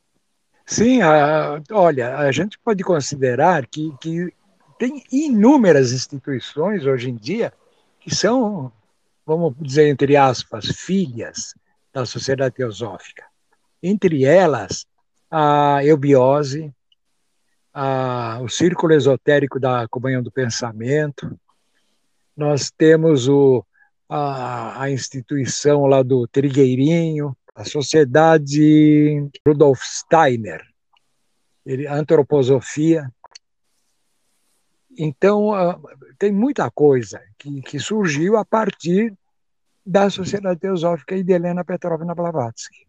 Sim, 0.66 1.02
a, 1.02 1.62
olha, 1.72 2.18
a 2.18 2.30
gente 2.34 2.60
pode 2.60 2.84
considerar 2.84 3.66
que, 3.66 3.94
que 4.02 4.34
tem 4.78 5.02
inúmeras 5.10 5.94
instituições 5.94 6.86
hoje 6.86 7.10
em 7.10 7.16
dia 7.16 7.54
que 8.02 8.14
são, 8.14 8.70
vamos 9.30 9.54
dizer, 9.62 9.88
entre 9.88 10.18
aspas, 10.18 10.66
filhas 10.66 11.54
da 11.94 12.04
sociedade 12.04 12.56
teosófica. 12.56 13.24
Entre 13.82 14.26
elas, 14.26 14.88
a 15.30 15.86
eubiose, 15.86 16.74
a, 17.72 18.40
o 18.42 18.50
Círculo 18.50 18.92
Esotérico 18.92 19.60
da 19.60 19.88
Comunhão 19.88 20.24
do 20.24 20.32
Pensamento, 20.32 21.40
nós 22.36 22.72
temos 22.76 23.28
o, 23.28 23.64
a, 24.10 24.82
a 24.82 24.90
instituição 24.90 25.86
lá 25.86 26.02
do 26.02 26.28
Trigueirinho, 26.28 27.38
a 27.54 27.64
Sociedade 27.64 29.30
Rudolf 29.48 29.80
Steiner, 29.84 30.66
ele, 31.64 31.86
Antroposofia. 31.86 33.08
Então, 34.98 35.52
tem 36.18 36.32
muita 36.32 36.72
coisa 36.72 37.22
que, 37.38 37.62
que 37.62 37.80
surgiu 37.80 38.36
a 38.36 38.44
partir 38.44 39.16
da 39.90 40.08
Sociedade 40.08 40.60
Teosófica 40.60 41.16
e 41.16 41.24
de 41.24 41.34
Helena 41.34 41.66
Petrovna 41.66 42.14
Blavatsky. 42.14 42.86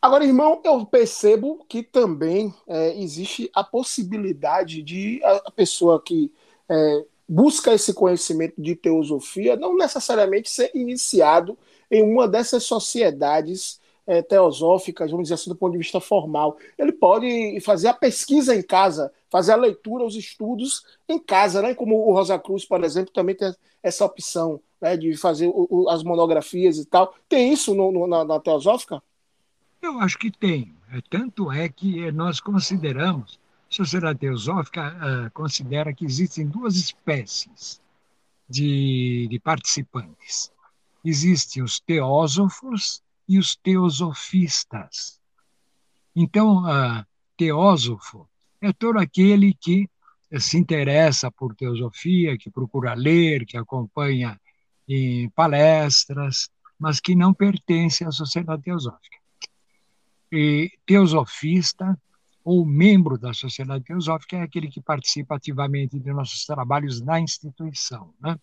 Agora, 0.00 0.24
irmão, 0.24 0.62
eu 0.64 0.86
percebo 0.86 1.66
que 1.68 1.82
também 1.82 2.52
é, 2.66 2.98
existe 2.98 3.50
a 3.54 3.62
possibilidade 3.62 4.82
de 4.82 5.20
a, 5.22 5.50
pessoa 5.50 6.02
que 6.02 6.32
é, 6.66 7.04
busca 7.28 7.74
esse 7.74 7.92
conhecimento 7.92 8.54
de 8.56 8.74
teosofia 8.74 9.54
não 9.54 9.76
necessariamente 9.76 10.48
ser 10.48 10.70
iniciado 10.74 11.58
em 11.90 12.02
uma 12.02 12.26
dessas 12.26 12.64
sociedades 12.64 13.78
é, 14.06 14.22
teosóficas, 14.22 15.10
vamos 15.10 15.24
dizer 15.24 15.34
assim, 15.34 15.50
do 15.50 15.56
ponto 15.56 15.72
de 15.72 15.78
vista 15.78 16.00
formal. 16.00 16.56
Ele 16.78 16.90
pode 16.90 17.60
fazer 17.60 17.88
a 17.88 17.94
pesquisa 17.94 18.56
em 18.56 18.62
casa, 18.62 19.12
fazer 19.28 19.52
a 19.52 19.56
leitura, 19.56 20.04
os 20.04 20.16
estudos 20.16 20.86
em 21.06 21.18
casa, 21.18 21.60
né? 21.60 21.74
como 21.74 22.08
o 22.08 22.14
Rosa 22.14 22.38
Cruz, 22.38 22.64
por 22.64 22.82
exemplo, 22.82 23.12
também 23.12 23.34
tem 23.34 23.54
essa 23.82 24.06
opção 24.06 24.58
né, 24.82 24.96
de 24.96 25.16
fazer 25.16 25.46
o, 25.46 25.68
o, 25.70 25.88
as 25.88 26.02
monografias 26.02 26.76
e 26.76 26.84
tal. 26.84 27.14
Tem 27.28 27.52
isso 27.52 27.72
no, 27.72 27.92
no, 27.92 28.06
na, 28.08 28.24
na 28.24 28.40
teosófica? 28.40 29.00
Eu 29.80 30.00
acho 30.00 30.18
que 30.18 30.30
tem. 30.30 30.74
É, 30.92 31.00
tanto 31.08 31.50
é 31.50 31.68
que 31.68 32.10
nós 32.10 32.40
consideramos 32.40 33.40
a 33.70 33.74
Sociedade 33.74 34.18
Teosófica 34.18 34.94
uh, 34.94 35.30
considera 35.30 35.94
que 35.94 36.04
existem 36.04 36.46
duas 36.46 36.76
espécies 36.76 37.80
de, 38.46 39.26
de 39.30 39.38
participantes. 39.38 40.52
Existem 41.02 41.62
os 41.62 41.80
teósofos 41.80 43.02
e 43.26 43.38
os 43.38 43.56
teosofistas. 43.56 45.18
Então, 46.14 46.64
uh, 46.64 47.06
teósofo 47.36 48.28
é 48.60 48.72
todo 48.72 48.98
aquele 48.98 49.54
que 49.54 49.88
se 50.38 50.58
interessa 50.58 51.30
por 51.30 51.54
teosofia, 51.54 52.36
que 52.36 52.50
procura 52.50 52.94
ler, 52.94 53.44
que 53.44 53.56
acompanha 53.56 54.38
em 54.94 55.28
palestras, 55.30 56.50
mas 56.78 57.00
que 57.00 57.14
não 57.14 57.32
pertence 57.32 58.04
à 58.04 58.10
sociedade 58.10 58.62
teosófica. 58.62 59.16
E 60.30 60.70
teosofista 60.84 61.98
ou 62.44 62.66
membro 62.66 63.16
da 63.16 63.32
sociedade 63.32 63.84
teosófica 63.84 64.36
é 64.36 64.42
aquele 64.42 64.68
que 64.68 64.80
participa 64.80 65.36
ativamente 65.36 65.98
de 65.98 66.12
nossos 66.12 66.44
trabalhos 66.44 67.00
na 67.00 67.20
instituição. 67.20 68.12
Né? 68.20 68.36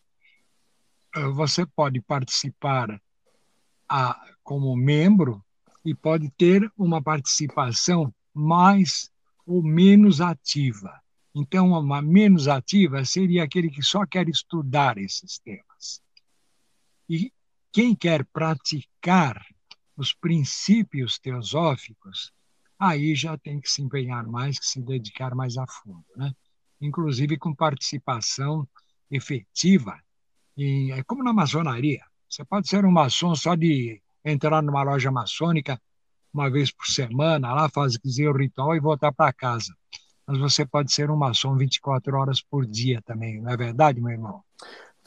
Você 1.34 1.66
pode 1.66 2.02
participar 2.02 3.02
a, 3.88 4.20
como 4.44 4.76
membro 4.76 5.44
e 5.84 5.94
pode 5.94 6.30
ter 6.32 6.72
uma 6.78 7.02
participação 7.02 8.14
mais 8.34 9.12
ou 9.46 9.62
menos 9.64 10.22
ativa. 10.22 11.02
Então, 11.36 11.72
uma 11.72 12.02
menos 12.02 12.48
ativa 12.48 13.04
seria 13.04 13.44
aquele 13.44 13.70
que 13.70 13.82
só 13.82 14.06
quer 14.06 14.30
estudar 14.30 14.98
esses 14.98 15.40
temas. 15.40 15.69
E 17.10 17.34
quem 17.72 17.96
quer 17.96 18.24
praticar 18.26 19.44
os 19.98 20.14
princípios 20.14 21.18
teosóficos, 21.18 22.32
aí 22.78 23.16
já 23.16 23.38
tem 23.38 23.60
que 23.60 23.70
se 23.70 23.82
empenhar 23.82 24.26
mais, 24.28 24.60
que 24.60 24.66
se 24.66 24.82
dedicar 24.82 25.36
mais 25.36 25.58
a 25.58 25.66
fundo, 25.68 26.06
né? 26.16 26.34
inclusive 26.80 27.38
com 27.38 27.54
participação 27.54 28.68
efetiva, 29.12 30.00
em, 30.56 30.92
é 30.92 31.04
como 31.04 31.24
na 31.24 31.34
maçonaria. 31.34 32.04
Você 32.30 32.46
pode 32.46 32.70
ser 32.70 32.86
um 32.86 32.92
maçom 32.92 33.36
só 33.36 33.56
de 33.56 34.02
entrar 34.24 34.62
numa 34.62 34.84
loja 34.84 35.12
maçônica 35.12 35.82
uma 36.34 36.50
vez 36.50 36.72
por 36.72 36.86
semana, 36.86 37.54
lá 37.54 37.68
fazer 37.70 38.30
o 38.30 38.38
ritual 38.38 38.76
e 38.76 38.80
voltar 38.80 39.12
para 39.12 39.34
casa. 39.34 39.76
Mas 40.28 40.38
você 40.38 40.66
pode 40.66 40.94
ser 40.94 41.10
um 41.10 41.18
maçom 41.18 41.58
24 41.58 42.16
horas 42.16 42.40
por 42.40 42.66
dia 42.66 43.02
também, 43.02 43.42
não 43.42 43.50
é 43.52 43.58
verdade, 43.58 44.00
meu 44.00 44.12
irmão? 44.12 44.44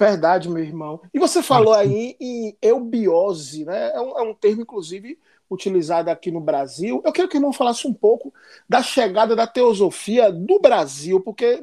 Verdade, 0.02 0.50
meu 0.50 0.64
irmão. 0.64 1.00
E 1.14 1.18
você 1.18 1.40
falou 1.40 1.72
aí 1.72 2.16
em 2.18 2.56
eubiose, 2.60 3.64
né? 3.64 3.92
É 3.94 4.00
um, 4.00 4.18
é 4.18 4.22
um, 4.22 4.34
termo, 4.34 4.62
inclusive, 4.62 5.16
utilizado 5.48 6.10
aqui 6.10 6.32
no 6.32 6.40
Brasil. 6.40 7.00
Eu 7.04 7.12
queria 7.12 7.28
que 7.28 7.36
o 7.36 7.38
irmão 7.38 7.52
falasse 7.52 7.86
um 7.86 7.94
pouco 7.94 8.34
da 8.68 8.82
chegada 8.82 9.36
da 9.36 9.46
teosofia 9.46 10.32
do 10.32 10.58
Brasil, 10.58 11.20
porque, 11.20 11.62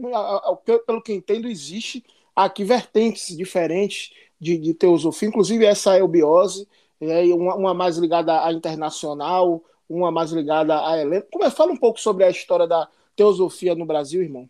pelo 0.88 1.02
que 1.02 1.12
entendo, 1.12 1.50
existe 1.50 2.02
aqui 2.34 2.64
vertentes 2.64 3.36
diferentes 3.36 4.14
de, 4.40 4.58
de 4.58 4.74
teosofia, 4.74 5.28
inclusive 5.28 5.66
essa 5.66 5.98
eubiose 5.98 6.66
é, 7.02 7.24
uma, 7.34 7.56
uma, 7.56 7.74
mais 7.74 7.98
ligada 7.98 8.46
à 8.46 8.54
internacional, 8.54 9.62
uma 9.90 10.12
mais 10.12 10.32
ligada 10.32 10.80
à 10.88 10.98
Helena. 10.98 11.26
Como 11.30 11.44
é, 11.44 11.50
fala 11.50 11.74
um 11.74 11.78
pouco 11.78 12.00
sobre 12.00 12.24
a 12.24 12.30
história 12.30 12.66
da 12.66 12.88
teosofia 13.18 13.76
no 13.76 13.86
Brasil, 13.86 14.22
irmão. 14.22 14.50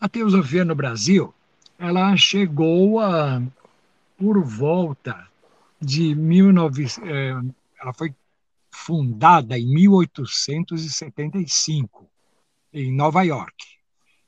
A 0.00 0.08
teosofia 0.08 0.64
no 0.64 0.76
Brasil, 0.76 1.34
ela 1.80 2.16
chegou 2.16 3.00
a, 3.00 3.42
por 4.18 4.44
volta 4.44 5.26
de 5.80 6.14
1900, 6.14 7.08
é, 7.08 7.30
ela 7.80 7.94
foi 7.94 8.14
fundada 8.70 9.58
em 9.58 9.66
1875 9.72 12.06
em 12.72 12.94
Nova 12.94 13.22
York 13.22 13.64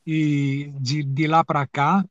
e 0.06 0.72
de, 0.80 1.04
de 1.04 1.26
lá 1.26 1.44
para 1.44 1.66
cá 1.66 2.02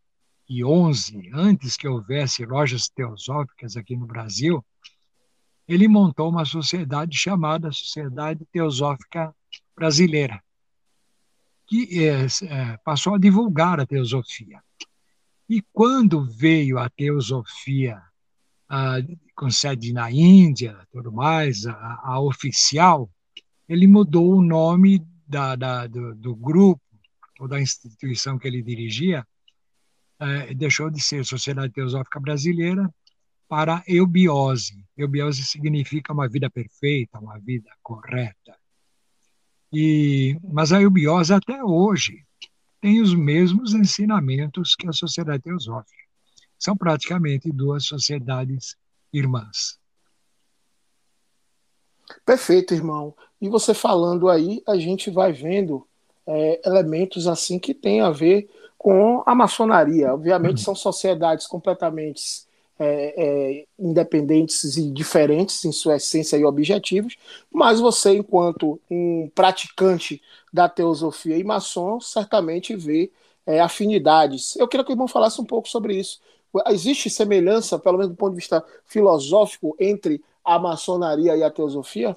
antes 1.32 1.76
que 1.76 1.88
houvesse 1.88 2.44
lojas 2.44 2.88
teosóficas 2.88 3.76
aqui 3.76 3.96
no 3.96 4.06
Brasil, 4.06 4.64
ele 5.66 5.88
montou 5.88 6.31
uma 6.31 6.44
sociedade 6.44 7.16
chamada 7.16 7.72
Sociedade 7.72 8.44
Teosófica 8.53 9.35
Brasileira, 9.74 10.42
que 11.66 12.07
é, 12.07 12.27
é, 12.27 12.77
passou 12.85 13.14
a 13.14 13.18
divulgar 13.18 13.81
a 13.81 13.87
teosofia. 13.87 14.62
E 15.48 15.62
quando 15.72 16.24
veio 16.24 16.79
a 16.79 16.88
teosofia 16.88 18.03
com 19.37 19.50
sede 19.50 19.92
na 19.92 20.11
Índia, 20.11 20.77
tudo 20.90 21.12
mais, 21.12 21.66
a, 21.66 22.00
a 22.03 22.20
oficial, 22.20 23.11
ele 23.68 23.87
mudou 23.87 24.37
o 24.37 24.42
nome 24.42 25.07
da, 25.27 25.55
da 25.55 25.87
do, 25.87 26.14
do, 26.14 26.35
grupo 26.35 26.83
ou 27.40 27.48
da 27.48 27.61
instituição 27.61 28.38
que 28.38 28.48
ele 28.48 28.62
dirigia, 28.62 29.27
é, 30.18 30.55
deixou 30.55 30.90
de 30.90 31.00
ser 31.00 31.24
Sociedade 31.24 31.72
Teosófica 31.72 32.20
Brasileira 32.20 32.92
para 33.48 33.83
eubiose. 33.87 34.85
Eubiose 34.96 35.44
significa 35.44 36.12
uma 36.12 36.28
vida 36.28 36.48
perfeita, 36.50 37.18
uma 37.18 37.38
vida 37.38 37.70
correta. 37.83 38.57
E, 39.72 40.38
mas 40.42 40.72
a 40.72 40.80
eubiose 40.80 41.33
até 41.33 41.62
hoje 41.62 42.24
tem 42.80 43.00
os 43.00 43.14
mesmos 43.14 43.74
ensinamentos 43.74 44.74
que 44.74 44.88
a 44.88 44.92
Sociedade 44.92 45.42
Teosófica 45.42 46.04
são 46.59 46.76
praticamente 46.76 47.50
duas 47.50 47.85
sociedades 47.87 48.76
irmãs. 49.12 49.78
Perfeito, 52.24 52.74
irmão. 52.74 53.14
E 53.40 53.48
você 53.48 53.74
falando 53.74 54.28
aí, 54.28 54.62
a 54.66 54.76
gente 54.76 55.11
vai 55.11 55.33
vendo 55.33 55.87
é, 56.26 56.61
elementos 56.66 57.26
assim 57.26 57.59
que 57.59 57.74
tem 57.74 58.00
a 58.00 58.11
ver 58.11 58.48
com 58.78 59.22
a 59.26 59.35
maçonaria. 59.35 60.12
Obviamente 60.12 60.61
são 60.61 60.74
sociedades 60.74 61.46
completamente 61.46 62.46
é, 62.78 63.14
é, 63.16 63.64
independentes 63.78 64.76
e 64.76 64.90
diferentes 64.90 65.64
em 65.64 65.72
sua 65.72 65.96
essência 65.96 66.37
e 66.37 66.44
objetivos, 66.44 67.16
mas 67.52 67.80
você, 67.80 68.16
enquanto 68.16 68.80
um 68.90 69.30
praticante 69.34 70.20
da 70.52 70.68
teosofia 70.68 71.37
e 71.37 71.44
maçom, 71.44 72.00
certamente 72.00 72.74
vê 72.74 73.10
é, 73.46 73.60
afinidades. 73.60 74.56
Eu 74.56 74.66
queria 74.66 74.84
que 74.84 74.90
o 74.90 74.94
irmão 74.94 75.08
falasse 75.08 75.40
um 75.40 75.44
pouco 75.44 75.68
sobre 75.68 75.94
isso. 75.96 76.20
Existe 76.68 77.10
semelhança, 77.10 77.78
pelo 77.78 77.98
menos 77.98 78.12
do 78.12 78.16
ponto 78.16 78.30
de 78.30 78.40
vista 78.40 78.64
filosófico, 78.87 79.76
entre 79.78 80.22
a 80.44 80.58
maçonaria 80.58 81.37
e 81.37 81.42
a 81.42 81.50
teosofia? 81.50 82.16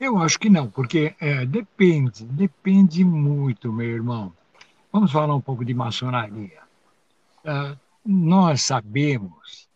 Eu 0.00 0.18
acho 0.18 0.38
que 0.38 0.50
não, 0.50 0.68
porque 0.68 1.14
é, 1.20 1.46
depende, 1.46 2.24
depende 2.24 3.04
muito, 3.04 3.72
meu 3.72 3.86
irmão. 3.86 4.32
Vamos 4.92 5.10
falar 5.10 5.34
um 5.34 5.40
pouco 5.40 5.64
de 5.64 5.72
maçonaria. 5.72 6.60
Uh, 7.44 7.76
nós 8.04 8.62
sabemos 8.62 9.68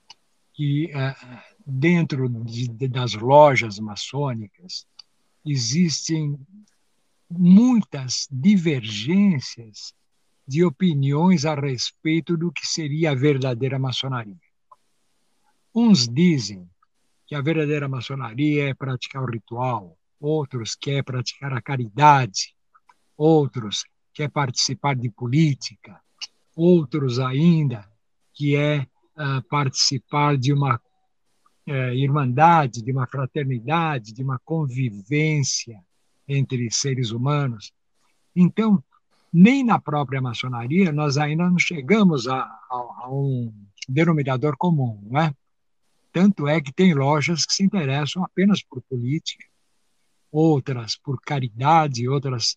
que 0.53 0.87
uh, 0.87 1.39
dentro 1.67 2.29
de, 2.29 2.89
das 2.89 3.15
lojas 3.15 3.79
maçônicas 3.79 4.87
existem 5.45 6.39
muitas 7.31 8.29
divergências 8.31 9.95
de 10.47 10.65
opiniões 10.65 11.45
a 11.45 11.55
respeito 11.55 12.37
do 12.37 12.53
que 12.53 12.67
seria 12.67 13.11
a 13.11 13.15
verdadeira 13.15 13.79
maçonaria. 13.79 14.37
Uns 15.75 16.09
dizem 16.09 16.69
que 17.27 17.35
a 17.35 17.43
verdadeira 17.43 17.89
maçonaria 17.89 18.71
é 18.71 18.75
praticar 18.75 19.23
o 19.23 19.31
ritual, 19.31 19.99
outros 20.21 20.75
quer 20.75 21.03
praticar 21.03 21.53
a 21.53 21.61
caridade, 21.61 22.55
outros 23.17 23.85
quer 24.15 24.31
participar 24.31 24.95
de 24.95 25.11
política, 25.11 26.01
outros 26.55 27.19
ainda 27.19 27.87
que 28.37 28.55
é 28.55 28.87
uh, 29.17 29.43
participar 29.49 30.37
de 30.37 30.53
uma 30.53 30.77
uh, 31.67 31.93
irmandade, 31.95 32.83
de 32.83 32.93
uma 32.93 33.07
fraternidade, 33.07 34.13
de 34.13 34.23
uma 34.23 34.39
convivência 34.45 35.83
entre 36.29 36.71
seres 36.71 37.11
humanos. 37.11 37.73
Então, 38.35 38.85
nem 39.33 39.65
na 39.65 39.81
própria 39.81 40.21
maçonaria 40.21 40.93
nós 40.93 41.17
ainda 41.17 41.49
não 41.49 41.59
chegamos 41.59 42.29
a, 42.29 42.41
a, 42.41 43.03
a 43.05 43.09
um 43.11 43.53
denominador 43.89 44.57
comum, 44.57 45.01
não 45.11 45.21
é? 45.21 45.35
Tanto 46.13 46.47
é 46.47 46.61
que 46.61 46.73
tem 46.73 46.95
lojas 46.95 47.45
que 47.45 47.53
se 47.53 47.65
interessam 47.65 48.23
apenas 48.23 48.63
por 48.63 48.83
política, 48.83 49.45
outras 50.31 50.97
por 50.97 51.21
caridade, 51.21 52.09
outras 52.09 52.57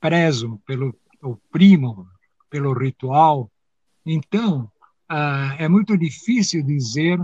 prezam 0.00 0.56
pelo 0.66 0.94
o 1.22 1.36
primo, 1.36 2.08
pelo 2.50 2.72
ritual. 2.72 3.50
Então, 4.04 4.70
ah, 5.08 5.56
é 5.58 5.68
muito 5.68 5.96
difícil 5.96 6.62
dizer 6.62 7.18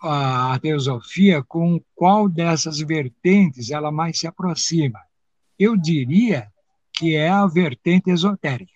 a 0.00 0.58
teosofia 0.60 1.42
com 1.42 1.80
qual 1.94 2.28
dessas 2.28 2.78
vertentes 2.78 3.70
ela 3.70 3.90
mais 3.90 4.18
se 4.18 4.26
aproxima. 4.26 5.00
Eu 5.58 5.76
diria 5.76 6.52
que 6.92 7.14
é 7.14 7.28
a 7.28 7.46
vertente 7.46 8.10
esotérica. 8.10 8.72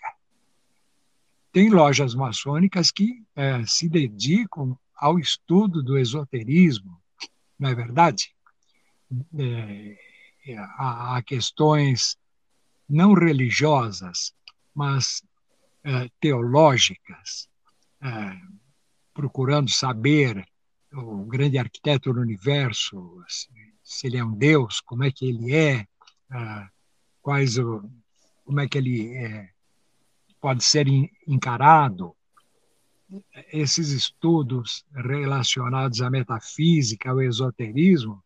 Tem 1.52 1.68
lojas 1.68 2.14
maçônicas 2.14 2.90
que 2.90 3.24
é, 3.34 3.64
se 3.66 3.88
dedicam 3.88 4.78
ao 4.96 5.18
estudo 5.18 5.82
do 5.82 5.98
esoterismo, 5.98 7.00
não 7.58 7.70
é 7.70 7.74
verdade? 7.74 8.34
É, 9.38 9.96
a, 10.78 11.16
a 11.16 11.22
questões 11.22 12.16
não 12.88 13.14
religiosas, 13.14 14.34
mas 14.74 15.22
teológicas, 16.20 17.48
uh, 18.02 18.58
procurando 19.14 19.70
saber 19.70 20.46
o 20.92 21.24
grande 21.24 21.58
arquiteto 21.58 22.12
do 22.12 22.20
universo, 22.20 23.22
se 23.82 24.06
ele 24.06 24.16
é 24.18 24.24
um 24.24 24.32
Deus, 24.32 24.80
como 24.80 25.04
é 25.04 25.10
que 25.10 25.28
ele 25.28 25.54
é, 25.54 25.86
uh, 26.30 26.68
quais 27.22 27.58
o, 27.58 27.88
como 28.44 28.60
é 28.60 28.68
que 28.68 28.78
ele 28.78 29.14
é, 29.16 29.50
pode 30.40 30.64
ser 30.64 30.86
encarado. 31.26 32.14
Esses 33.52 33.90
estudos 33.90 34.84
relacionados 34.94 36.00
à 36.00 36.10
metafísica, 36.10 37.10
ao 37.10 37.20
esoterismo, 37.20 38.22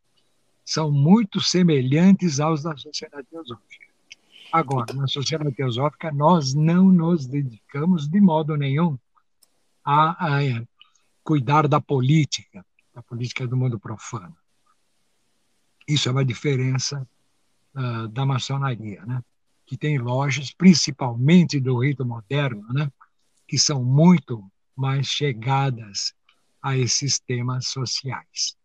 são 0.64 0.90
muito 0.90 1.40
semelhantes 1.40 2.40
aos 2.40 2.62
da 2.62 2.76
sociedade 2.76 3.26
teosófica. 3.28 3.86
Agora, 4.54 4.94
na 4.94 5.08
sociedade 5.08 5.50
teosófica, 5.50 6.12
nós 6.12 6.54
não 6.54 6.84
nos 6.84 7.26
dedicamos 7.26 8.06
de 8.06 8.20
modo 8.20 8.56
nenhum 8.56 8.96
a, 9.84 10.36
a 10.36 10.64
cuidar 11.24 11.66
da 11.66 11.80
política, 11.80 12.64
da 12.94 13.02
política 13.02 13.48
do 13.48 13.56
mundo 13.56 13.80
profano. 13.80 14.36
Isso 15.88 16.08
é 16.08 16.12
uma 16.12 16.24
diferença 16.24 17.04
uh, 17.74 18.06
da 18.06 18.24
maçonaria, 18.24 19.04
né? 19.04 19.24
que 19.66 19.76
tem 19.76 19.98
lojas, 19.98 20.52
principalmente 20.52 21.58
do 21.58 21.80
rito 21.80 22.06
moderno, 22.06 22.64
né? 22.72 22.92
que 23.48 23.58
são 23.58 23.82
muito 23.82 24.40
mais 24.76 25.08
chegadas 25.08 26.14
a 26.62 26.78
esses 26.78 27.18
temas 27.18 27.66
sociais. 27.66 28.56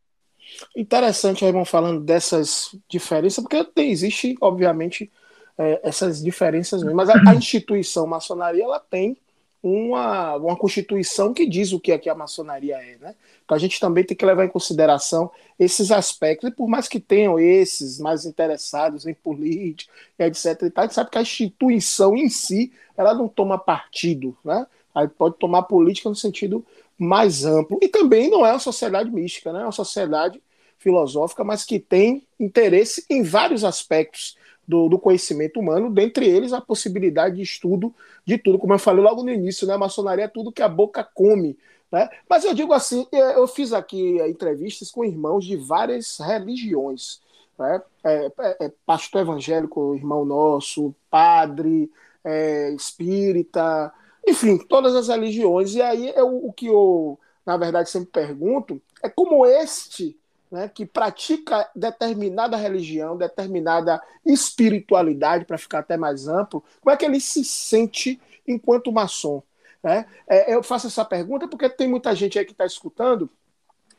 Interessante, 0.78 1.44
irmão, 1.44 1.66
falando 1.66 2.04
dessas 2.04 2.76
diferenças, 2.88 3.44
porque 3.44 3.64
tem, 3.64 3.90
existe, 3.90 4.36
obviamente, 4.40 5.12
é, 5.60 5.82
essas 5.84 6.24
diferenças 6.24 6.82
mesmo, 6.82 6.96
mas 6.96 7.10
a, 7.10 7.16
a, 7.28 7.36
instituição 7.36 8.08
maçonaria 8.08 8.64
ela 8.64 8.80
tem 8.80 9.18
uma, 9.62 10.38
uma 10.38 10.56
constituição 10.56 11.34
que 11.34 11.46
diz 11.46 11.74
o 11.74 11.80
que 11.82 11.92
é 11.92 11.98
que 11.98 12.10
a 12.10 12.16
maçonaria 12.16 12.78
é, 12.78 12.98
né? 12.98 13.16
Então 13.44 13.58
a 13.58 13.60
gente 13.60 13.78
também 13.78 14.06
tem 14.06 14.16
que 14.16 14.26
levar 14.26 14.46
em 14.46 14.50
consideração 14.50 15.30
esses 15.60 15.92
aspectos, 15.92 16.50
e 16.50 16.54
por 16.54 16.70
mais 16.70 16.88
que 16.88 16.98
tenham 16.98 17.38
esses 17.38 18.00
mais 18.00 18.26
interessados 18.26 19.06
em 19.06 19.14
política, 19.14 19.92
etc. 20.18 20.62
E 20.62 20.70
tal, 20.70 20.84
a 20.84 20.88
gente 20.88 20.96
sabe 20.96 21.10
que 21.10 21.18
a 21.18 21.22
instituição 21.22 22.16
em 22.16 22.30
si 22.30 22.72
ela 22.96 23.14
não 23.14 23.28
toma 23.28 23.58
partido, 23.58 24.38
né? 24.46 24.66
Aí 24.96 25.10
pode 25.10 25.36
tomar 25.38 25.64
política 25.64 26.08
no 26.08 26.16
sentido 26.16 26.66
mais 26.98 27.44
amplo. 27.44 27.78
E 27.82 27.90
também 27.90 28.30
não 28.30 28.46
é 28.46 28.52
uma 28.52 28.60
sociedade 28.60 29.12
mística, 29.12 29.52
né? 29.52 29.60
é 29.60 29.64
uma 29.64 29.72
sociedade 29.72 30.42
filosófica, 30.78 31.44
mas 31.44 31.66
que 31.66 31.80
tem 31.80 32.26
interesse 32.40 33.06
em 33.10 33.22
vários 33.24 33.66
aspectos 33.66 34.38
do, 34.70 34.88
do, 34.88 35.00
conhecimento 35.00 35.60
humano, 35.60 35.90
dentre 35.90 36.28
eles 36.28 36.54
a 36.54 36.62
possibilidade 36.62 37.38
de 37.38 37.42
estudo 37.42 37.92
de 38.24 38.38
tudo, 38.38 38.60
como 38.60 38.72
eu 38.72 38.78
falei 38.78 39.04
logo 39.04 39.24
no 39.24 39.32
início, 39.32 39.66
né? 39.66 39.74
A 39.74 39.80
maçonaria 39.80 40.26
é 40.26 40.28
tudo 40.28 40.52
que 40.52 40.62
a 40.62 40.70
boca 40.70 41.04
come. 41.04 41.58
Né? 41.92 42.08
Mas 42.30 42.44
eu 42.44 42.54
digo 42.54 42.72
assim, 42.72 43.08
é, 43.12 43.36
eu 43.36 43.48
fiz 43.48 43.74
aqui 43.74 44.22
entrevistas 44.22 44.92
com 44.92 45.04
irmãos 45.04 45.44
de 45.44 45.56
várias 45.58 46.20
religiões. 46.20 47.20
Né? 47.58 47.82
É, 48.04 48.32
é, 48.40 48.66
é 48.66 48.72
pastor 48.86 49.22
evangélico, 49.22 49.96
irmão 49.96 50.24
nosso, 50.24 50.94
padre, 51.10 51.92
é, 52.24 52.70
espírita, 52.74 53.92
enfim, 54.28 54.56
todas 54.60 54.96
as 54.96 55.08
religiões. 55.08 55.74
E 55.74 55.82
aí 55.82 56.14
eu, 56.16 56.46
o 56.46 56.54
que 56.54 56.68
eu, 56.68 57.20
na 57.44 57.58
verdade, 57.58 57.90
sempre 57.90 58.12
pergunto 58.12 58.80
é 59.02 59.10
como 59.10 59.48
este 59.48 60.16
né, 60.52 60.70
que 60.70 60.86
pratica 60.86 61.70
determinada 61.76 62.58
religião, 62.58 63.18
determinada 63.18 64.02
espiritualidade, 64.26 65.46
para 65.46 65.58
ficar 65.58 65.80
até 65.80 65.98
mais 65.98 66.28
amplo, 66.28 66.64
como 66.82 66.94
é 66.94 66.98
que 66.98 67.06
ele 67.06 67.20
se 67.20 67.44
sente 67.44 68.20
enquanto 68.48 68.92
maçom? 68.92 69.44
Né? 69.84 70.06
É, 70.28 70.54
eu 70.54 70.64
faço 70.64 70.88
essa 70.88 71.06
pergunta 71.06 71.48
porque 71.48 71.70
tem 71.70 71.88
muita 71.88 72.16
gente 72.16 72.38
aí 72.38 72.46
que 72.46 72.52
está 72.52 72.66
escutando 72.66 73.30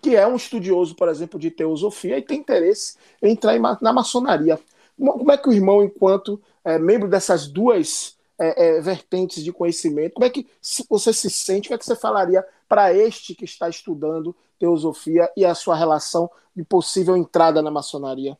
que 0.03 0.17
é 0.17 0.27
um 0.27 0.37
estudioso, 0.37 0.95
por 0.95 1.09
exemplo, 1.09 1.39
de 1.39 1.51
teosofia 1.51 2.19
e 2.19 2.23
tem 2.23 2.39
interesse 2.39 2.97
em 3.23 3.33
entrar 3.33 3.59
na 3.81 3.93
maçonaria. 3.93 4.59
Como 4.99 5.31
é 5.31 5.37
que 5.37 5.49
o 5.49 5.53
irmão, 5.53 5.85
enquanto 5.85 6.41
é, 6.65 6.79
membro 6.79 7.09
dessas 7.09 7.47
duas 7.47 8.17
é, 8.39 8.79
é, 8.79 8.81
vertentes 8.81 9.45
de 9.45 9.53
conhecimento, 9.53 10.15
como 10.15 10.25
é 10.25 10.31
que 10.31 10.47
você 10.89 11.13
se 11.13 11.29
sente, 11.29 11.67
o 11.67 11.69
que, 11.69 11.75
é 11.75 11.79
que 11.79 11.85
você 11.85 11.97
falaria 11.97 12.45
para 12.71 12.95
este 12.95 13.35
que 13.35 13.45
está 13.45 13.69
estudando 13.69 14.33
teosofia 14.57 15.29
e 15.37 15.45
a 15.45 15.57
sua 15.57 15.75
relação 15.75 16.31
de 16.55 16.63
possível 16.63 17.17
entrada 17.17 17.61
na 17.61 17.69
maçonaria? 17.69 18.39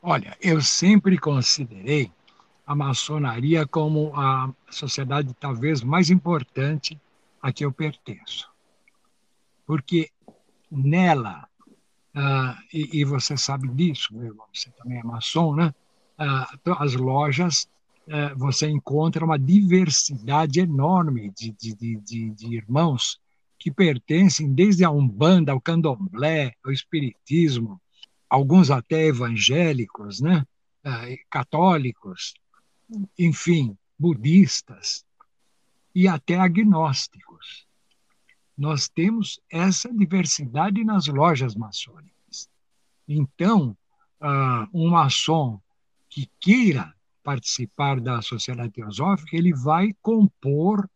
Olha, 0.00 0.38
eu 0.40 0.62
sempre 0.62 1.18
considerei 1.18 2.12
a 2.64 2.72
maçonaria 2.72 3.66
como 3.66 4.12
a 4.14 4.48
sociedade 4.70 5.34
talvez 5.40 5.82
mais 5.82 6.08
importante 6.08 6.96
a 7.42 7.52
que 7.52 7.64
eu 7.64 7.72
pertenço. 7.72 8.48
Porque 9.66 10.10
nela, 10.70 11.48
uh, 12.14 12.56
e, 12.72 13.00
e, 13.00 13.04
você 13.04 13.36
sabe 13.36 13.66
disso, 13.70 14.14
meu 14.14 14.26
irmão, 14.26 14.46
você 14.54 14.70
também 14.70 15.00
é 15.00 15.02
maçom, 15.02 15.52
né? 15.56 15.74
Uh, 16.16 16.76
as 16.78 16.94
lojas, 16.94 17.68
você 18.36 18.68
encontra 18.68 19.24
uma 19.24 19.38
diversidade 19.38 20.60
enorme 20.60 21.30
de, 21.30 21.52
de, 21.52 21.96
de, 21.96 22.30
de 22.30 22.54
irmãos 22.54 23.18
que 23.58 23.70
pertencem 23.70 24.52
desde 24.52 24.84
a 24.84 24.90
Umbanda, 24.90 25.52
ao 25.52 25.60
Candomblé, 25.60 26.52
ao 26.62 26.70
Espiritismo, 26.70 27.80
alguns 28.28 28.70
até 28.70 29.06
evangélicos, 29.06 30.20
né? 30.20 30.44
Uh, 30.84 31.16
católicos, 31.30 32.34
enfim, 33.18 33.74
budistas 33.98 35.02
e 35.94 36.06
até 36.06 36.38
agnósticos. 36.38 37.66
Nós 38.56 38.88
temos 38.88 39.40
essa 39.50 39.90
diversidade 39.92 40.84
nas 40.84 41.06
lojas 41.06 41.54
maçônicas. 41.54 42.50
Então, 43.08 43.74
uh, 44.20 44.68
um 44.74 44.90
maçom 44.90 45.58
que 46.10 46.30
queira 46.38 46.94
participar 47.24 47.98
da 47.98 48.20
sociedade 48.22 48.74
teosófica, 48.74 49.36
ele 49.36 49.52
vai 49.52 49.92
compor 50.02 50.88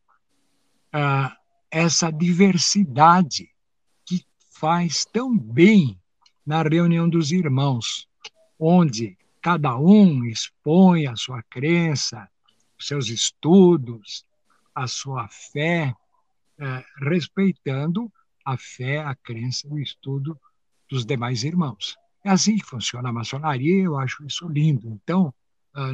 uh, 0.94 1.34
essa 1.70 2.10
diversidade 2.10 3.50
que 4.04 4.24
faz 4.52 5.04
tão 5.06 5.36
bem 5.36 5.98
na 6.46 6.62
reunião 6.62 7.08
dos 7.08 7.32
irmãos, 7.32 8.06
onde 8.58 9.16
cada 9.40 9.76
um 9.76 10.24
expõe 10.24 11.06
a 11.06 11.16
sua 11.16 11.42
crença, 11.42 12.28
os 12.78 12.86
seus 12.86 13.08
estudos, 13.08 14.24
a 14.74 14.86
sua 14.86 15.28
fé, 15.28 15.94
é, 16.58 16.84
respeitando 17.00 18.12
a 18.44 18.56
fé, 18.56 18.98
a 18.98 19.14
crença, 19.14 19.68
o 19.68 19.78
estudo 19.78 20.38
dos 20.88 21.04
demais 21.04 21.44
irmãos. 21.44 21.96
É 22.24 22.30
assim 22.30 22.56
que 22.56 22.64
funciona 22.64 23.08
a 23.08 23.12
maçonaria, 23.12 23.82
eu 23.82 23.98
acho 23.98 24.24
isso 24.24 24.48
lindo. 24.48 24.88
Então, 24.88 25.32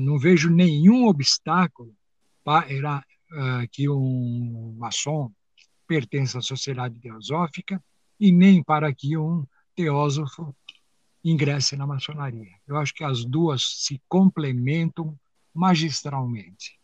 não 0.00 0.18
vejo 0.18 0.50
nenhum 0.50 1.06
obstáculo 1.06 1.94
para 2.42 2.98
uh, 2.98 3.68
que 3.70 3.88
um 3.88 4.74
maçom 4.78 5.30
pertença 5.86 6.38
à 6.38 6.42
sociedade 6.42 6.98
teosófica 7.00 7.82
e 8.18 8.32
nem 8.32 8.62
para 8.62 8.92
que 8.94 9.16
um 9.16 9.44
teósofo 9.74 10.54
ingresse 11.24 11.76
na 11.76 11.86
maçonaria. 11.86 12.52
Eu 12.66 12.76
acho 12.76 12.94
que 12.94 13.04
as 13.04 13.24
duas 13.24 13.62
se 13.62 14.00
complementam 14.08 15.18
magistralmente. 15.52 16.78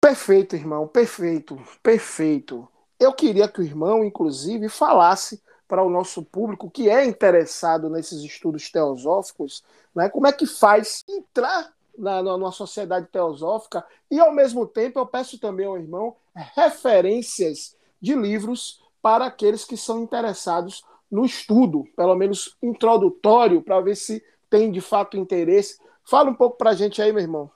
Perfeito, 0.00 0.56
irmão, 0.56 0.86
perfeito, 0.86 1.60
perfeito. 1.82 2.68
Eu 2.98 3.12
queria 3.12 3.48
que 3.48 3.60
o 3.60 3.64
irmão, 3.64 4.04
inclusive, 4.04 4.68
falasse 4.68 5.40
para 5.68 5.82
o 5.82 5.90
nosso 5.90 6.22
público 6.22 6.70
que 6.70 6.88
é 6.88 7.04
interessado 7.04 7.90
nesses 7.90 8.22
estudos 8.22 8.70
teosóficos, 8.70 9.62
né, 9.94 10.08
como 10.08 10.26
é 10.26 10.32
que 10.32 10.46
faz 10.46 11.04
entrar 11.08 11.72
na, 11.96 12.22
na, 12.22 12.52
sociedade 12.52 13.06
teosófica 13.12 13.84
e, 14.10 14.18
ao 14.18 14.32
mesmo 14.32 14.66
tempo, 14.66 14.98
eu 14.98 15.06
peço 15.06 15.38
também 15.38 15.66
ao 15.66 15.76
irmão 15.76 16.16
referências 16.54 17.76
de 18.00 18.14
livros 18.14 18.80
para 19.02 19.26
aqueles 19.26 19.64
que 19.64 19.76
são 19.76 20.02
interessados 20.02 20.82
no 21.10 21.24
estudo, 21.24 21.84
pelo 21.96 22.14
menos 22.14 22.56
introdutório, 22.62 23.62
para 23.62 23.80
ver 23.80 23.96
se 23.96 24.22
tem 24.50 24.70
de 24.70 24.80
fato 24.80 25.16
interesse. 25.16 25.78
Fala 26.04 26.30
um 26.30 26.34
pouco 26.34 26.56
para 26.56 26.70
a 26.70 26.74
gente 26.74 27.00
aí, 27.00 27.12
meu 27.12 27.22
irmão. 27.22 27.50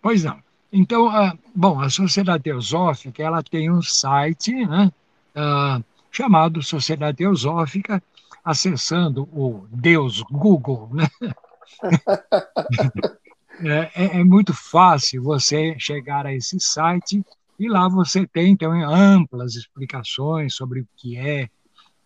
Pois 0.00 0.24
não. 0.24 0.42
Então, 0.72 1.06
uh, 1.06 1.38
bom, 1.54 1.80
a 1.80 1.88
Sociedade 1.88 2.44
Teosófica 2.44 3.22
ela 3.22 3.42
tem 3.42 3.70
um 3.70 3.80
site 3.80 4.52
né, 4.52 4.92
uh, 5.36 5.84
chamado 6.10 6.62
Sociedade 6.62 7.18
Teosófica, 7.18 8.02
acessando 8.44 9.28
o 9.32 9.66
Deus 9.70 10.22
Google. 10.22 10.90
Né? 10.92 11.08
É, 13.62 13.90
é, 13.94 14.20
é, 14.20 14.24
muito 14.24 14.52
fácil 14.52 15.22
você 15.22 15.76
chegar 15.78 16.26
a 16.26 16.34
esse 16.34 16.58
site 16.58 17.24
e 17.58 17.68
lá 17.68 17.88
você 17.88 18.26
tem 18.26 18.52
então 18.52 18.72
amplas 18.72 19.54
explicações 19.54 20.54
sobre 20.54 20.80
o 20.80 20.88
que 20.96 21.16
é, 21.16 21.48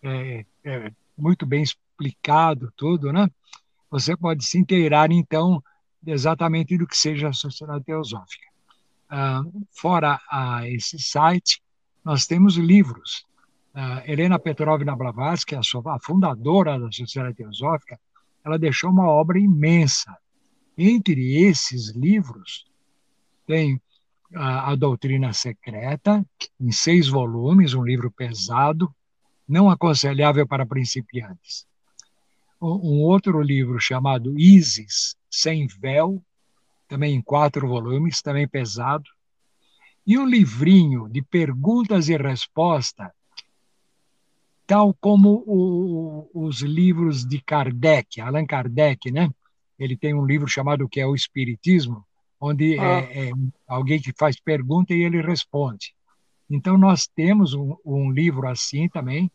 é, 0.03 0.45
é 0.63 0.91
muito 1.17 1.45
bem 1.45 1.63
explicado 1.63 2.71
tudo, 2.75 3.11
né? 3.11 3.29
Você 3.89 4.15
pode 4.15 4.45
se 4.45 4.57
inteirar 4.57 5.11
então 5.11 5.63
exatamente 6.05 6.77
do 6.77 6.87
que 6.87 6.95
seja 6.95 7.29
a 7.29 7.33
sociedade 7.33 7.83
teosófica. 7.83 8.47
Ah, 9.09 9.41
fora 9.71 10.19
ah, 10.29 10.67
esse 10.67 10.99
site, 10.99 11.61
nós 12.05 12.27
temos 12.27 12.55
livros. 12.55 13.25
Ah, 13.73 14.03
Helena 14.05 14.37
Petrovna 14.37 14.95
Blavatsky, 14.95 15.55
a, 15.55 15.63
sua, 15.63 15.95
a 15.95 15.99
fundadora 15.99 16.79
da 16.79 16.91
Sociedade 16.91 17.35
Teosófica, 17.35 17.99
ela 18.45 18.59
deixou 18.59 18.91
uma 18.91 19.07
obra 19.07 19.39
imensa. 19.39 20.15
Entre 20.77 21.43
esses 21.43 21.89
livros, 21.95 22.65
tem 23.45 23.81
a, 24.35 24.71
a 24.71 24.75
Doutrina 24.75 25.33
Secreta, 25.33 26.25
em 26.59 26.71
seis 26.71 27.07
volumes, 27.07 27.73
um 27.73 27.83
livro 27.83 28.11
pesado, 28.11 28.93
não 29.47 29.69
aconselhável 29.69 30.47
para 30.47 30.65
principiantes. 30.65 31.67
Um 32.61 33.01
outro 33.01 33.41
livro 33.41 33.79
chamado 33.79 34.37
Isis, 34.37 35.15
Sem 35.29 35.65
Véu, 35.67 36.21
também 36.87 37.15
em 37.15 37.21
quatro 37.21 37.67
volumes, 37.67 38.21
também 38.21 38.47
pesado. 38.47 39.09
E 40.05 40.17
um 40.17 40.25
livrinho 40.25 41.07
de 41.07 41.21
perguntas 41.21 42.09
e 42.09 42.17
respostas, 42.17 43.09
tal 44.67 44.93
como 44.99 45.43
o, 45.47 46.29
os 46.33 46.61
livros 46.61 47.25
de 47.25 47.41
Kardec, 47.41 48.19
Allan 48.19 48.45
Kardec, 48.45 49.11
né? 49.11 49.29
Ele 49.77 49.95
tem 49.95 50.13
um 50.13 50.25
livro 50.25 50.47
chamado 50.47 50.89
que 50.89 50.99
é 50.99 51.07
o 51.07 51.15
Espiritismo, 51.15 52.05
onde 52.39 52.79
ah. 52.79 52.83
é, 52.83 53.29
é, 53.29 53.31
alguém 53.67 54.01
que 54.01 54.13
faz 54.17 54.39
pergunta 54.39 54.93
e 54.93 55.03
ele 55.03 55.21
responde. 55.21 55.93
Então 56.49 56.77
nós 56.77 57.07
temos 57.07 57.53
um, 57.53 57.75
um 57.85 58.11
livro 58.11 58.47
assim 58.47 58.87
também, 58.87 59.29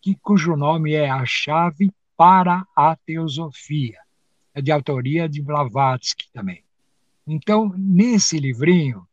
que, 0.00 0.14
cujo 0.14 0.56
nome 0.56 0.92
é 0.92 1.08
A 1.08 1.24
Chave 1.24 1.90
para 2.16 2.66
a 2.74 2.96
Teosofia, 2.96 3.98
é 4.54 4.60
de 4.60 4.70
autoria 4.70 5.28
de 5.28 5.40
Blavatsky 5.40 6.30
também. 6.32 6.62
Então, 7.26 7.72
nesse 7.76 8.38
livrinho, 8.38 9.06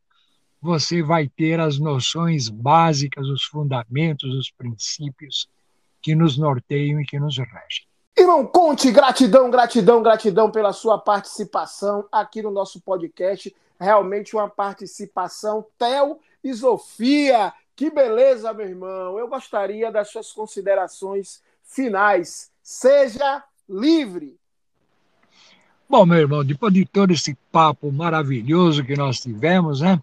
você 0.61 1.03
vai 1.03 1.27
ter 1.27 1.59
as 1.59 1.77
noções 1.77 2.49
básicas, 2.49 3.27
os 3.27 3.43
fundamentos, 3.43 4.33
os 4.33 4.49
princípios 4.49 5.47
que 6.01 6.15
nos 6.15 6.37
norteiam 6.37 6.99
e 7.01 7.05
que 7.05 7.19
nos 7.19 7.37
regem. 7.37 7.85
Irmão 8.17 8.47
Conte, 8.47 8.91
gratidão, 8.91 9.51
gratidão, 9.51 10.01
gratidão 10.01 10.49
pela 10.49 10.71
sua 10.71 10.97
participação 10.97 12.07
aqui 12.09 12.41
no 12.41 12.49
nosso 12.49 12.79
podcast. 12.79 13.53
Realmente 13.77 14.37
uma 14.37 14.49
participação 14.49 15.65
Theo 15.77 16.17
e 16.41 16.53
Sofia. 16.53 17.51
Que 17.75 17.89
beleza, 17.89 18.53
meu 18.53 18.67
irmão. 18.67 19.19
Eu 19.19 19.27
gostaria 19.27 19.91
das 19.91 20.09
suas 20.11 20.31
considerações 20.31 21.43
finais. 21.61 22.49
Seja 22.63 23.43
livre. 23.67 24.39
Bom, 25.89 26.05
meu 26.05 26.17
irmão, 26.17 26.41
depois 26.41 26.73
de 26.73 26.85
todo 26.85 27.11
esse 27.11 27.37
papo 27.51 27.91
maravilhoso 27.91 28.85
que 28.85 28.95
nós 28.95 29.19
tivemos, 29.19 29.81
né? 29.81 30.01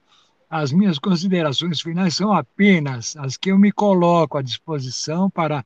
As 0.51 0.71
minhas 0.71 0.99
considerações 0.99 1.81
finais 1.81 2.15
são 2.15 2.31
apenas 2.31 3.17
as 3.17 3.39
que 3.39 3.51
eu 3.51 3.59
me 3.59 3.73
coloco 3.73 4.37
à 4.37 4.43
disposição 4.43 5.31
para 5.31 5.65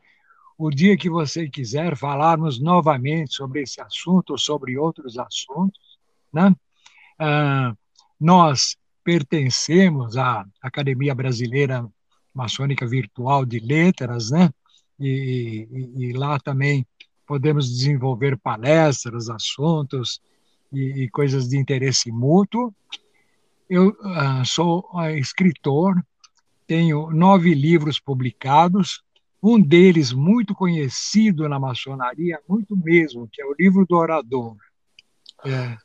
o 0.59 0.71
dia 0.71 0.97
que 0.97 1.11
você 1.11 1.49
quiser 1.49 1.97
falarmos 1.97 2.61
novamente 2.61 3.35
sobre 3.35 3.63
esse 3.63 3.81
assunto 3.81 4.31
ou 4.31 4.39
sobre 4.39 4.79
outros 4.79 5.19
assuntos, 5.19 5.99
né? 6.33 6.55
Ah, 7.19 7.75
nós 8.19 8.77
pertencemos 9.05 10.17
à 10.17 10.45
Academia 10.61 11.15
Brasileira 11.15 11.87
Maçônica 12.35 12.87
Virtual 12.87 13.45
de 13.45 13.59
Letras, 13.61 14.31
né? 14.31 14.51
E, 14.99 15.69
e, 15.71 16.05
e 16.07 16.13
lá 16.13 16.39
também 16.41 16.87
podemos 17.27 17.69
desenvolver 17.69 18.39
palestras, 18.39 19.29
assuntos 19.29 20.21
e, 20.73 21.05
e 21.05 21.11
coisas 21.11 21.49
de 21.49 21.59
interesse 21.59 22.11
mútuo. 22.11 22.75
Eu 23.69 23.89
uh, 23.89 24.45
sou 24.45 24.89
uh, 24.93 25.11
escritor, 25.11 26.03
tenho 26.67 27.11
nove 27.11 27.53
livros 27.53 27.99
publicados, 27.99 29.03
um 29.47 29.61
deles 29.61 30.13
muito 30.13 30.55
conhecido 30.55 31.49
na 31.49 31.59
maçonaria, 31.59 32.41
muito 32.49 32.77
mesmo, 32.77 33.29
que 33.31 33.41
é 33.41 33.47
o 33.47 33.55
livro 33.59 33.87
do 33.87 33.97
orador. 33.97 34.57
É 35.45 35.77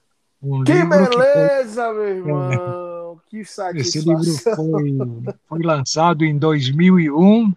um 0.41 0.63
que 0.63 0.83
beleza, 0.83 1.87
que 1.87 1.93
foi, 1.93 1.93
meu 1.93 2.07
irmão! 2.07 2.51
É, 2.51 3.29
que 3.29 3.45
satisfação! 3.45 3.79
Esse 3.79 3.99
livro 3.99 4.55
foi, 4.55 5.37
foi 5.47 5.63
lançado 5.63 6.25
em 6.25 6.37
2001 6.37 7.53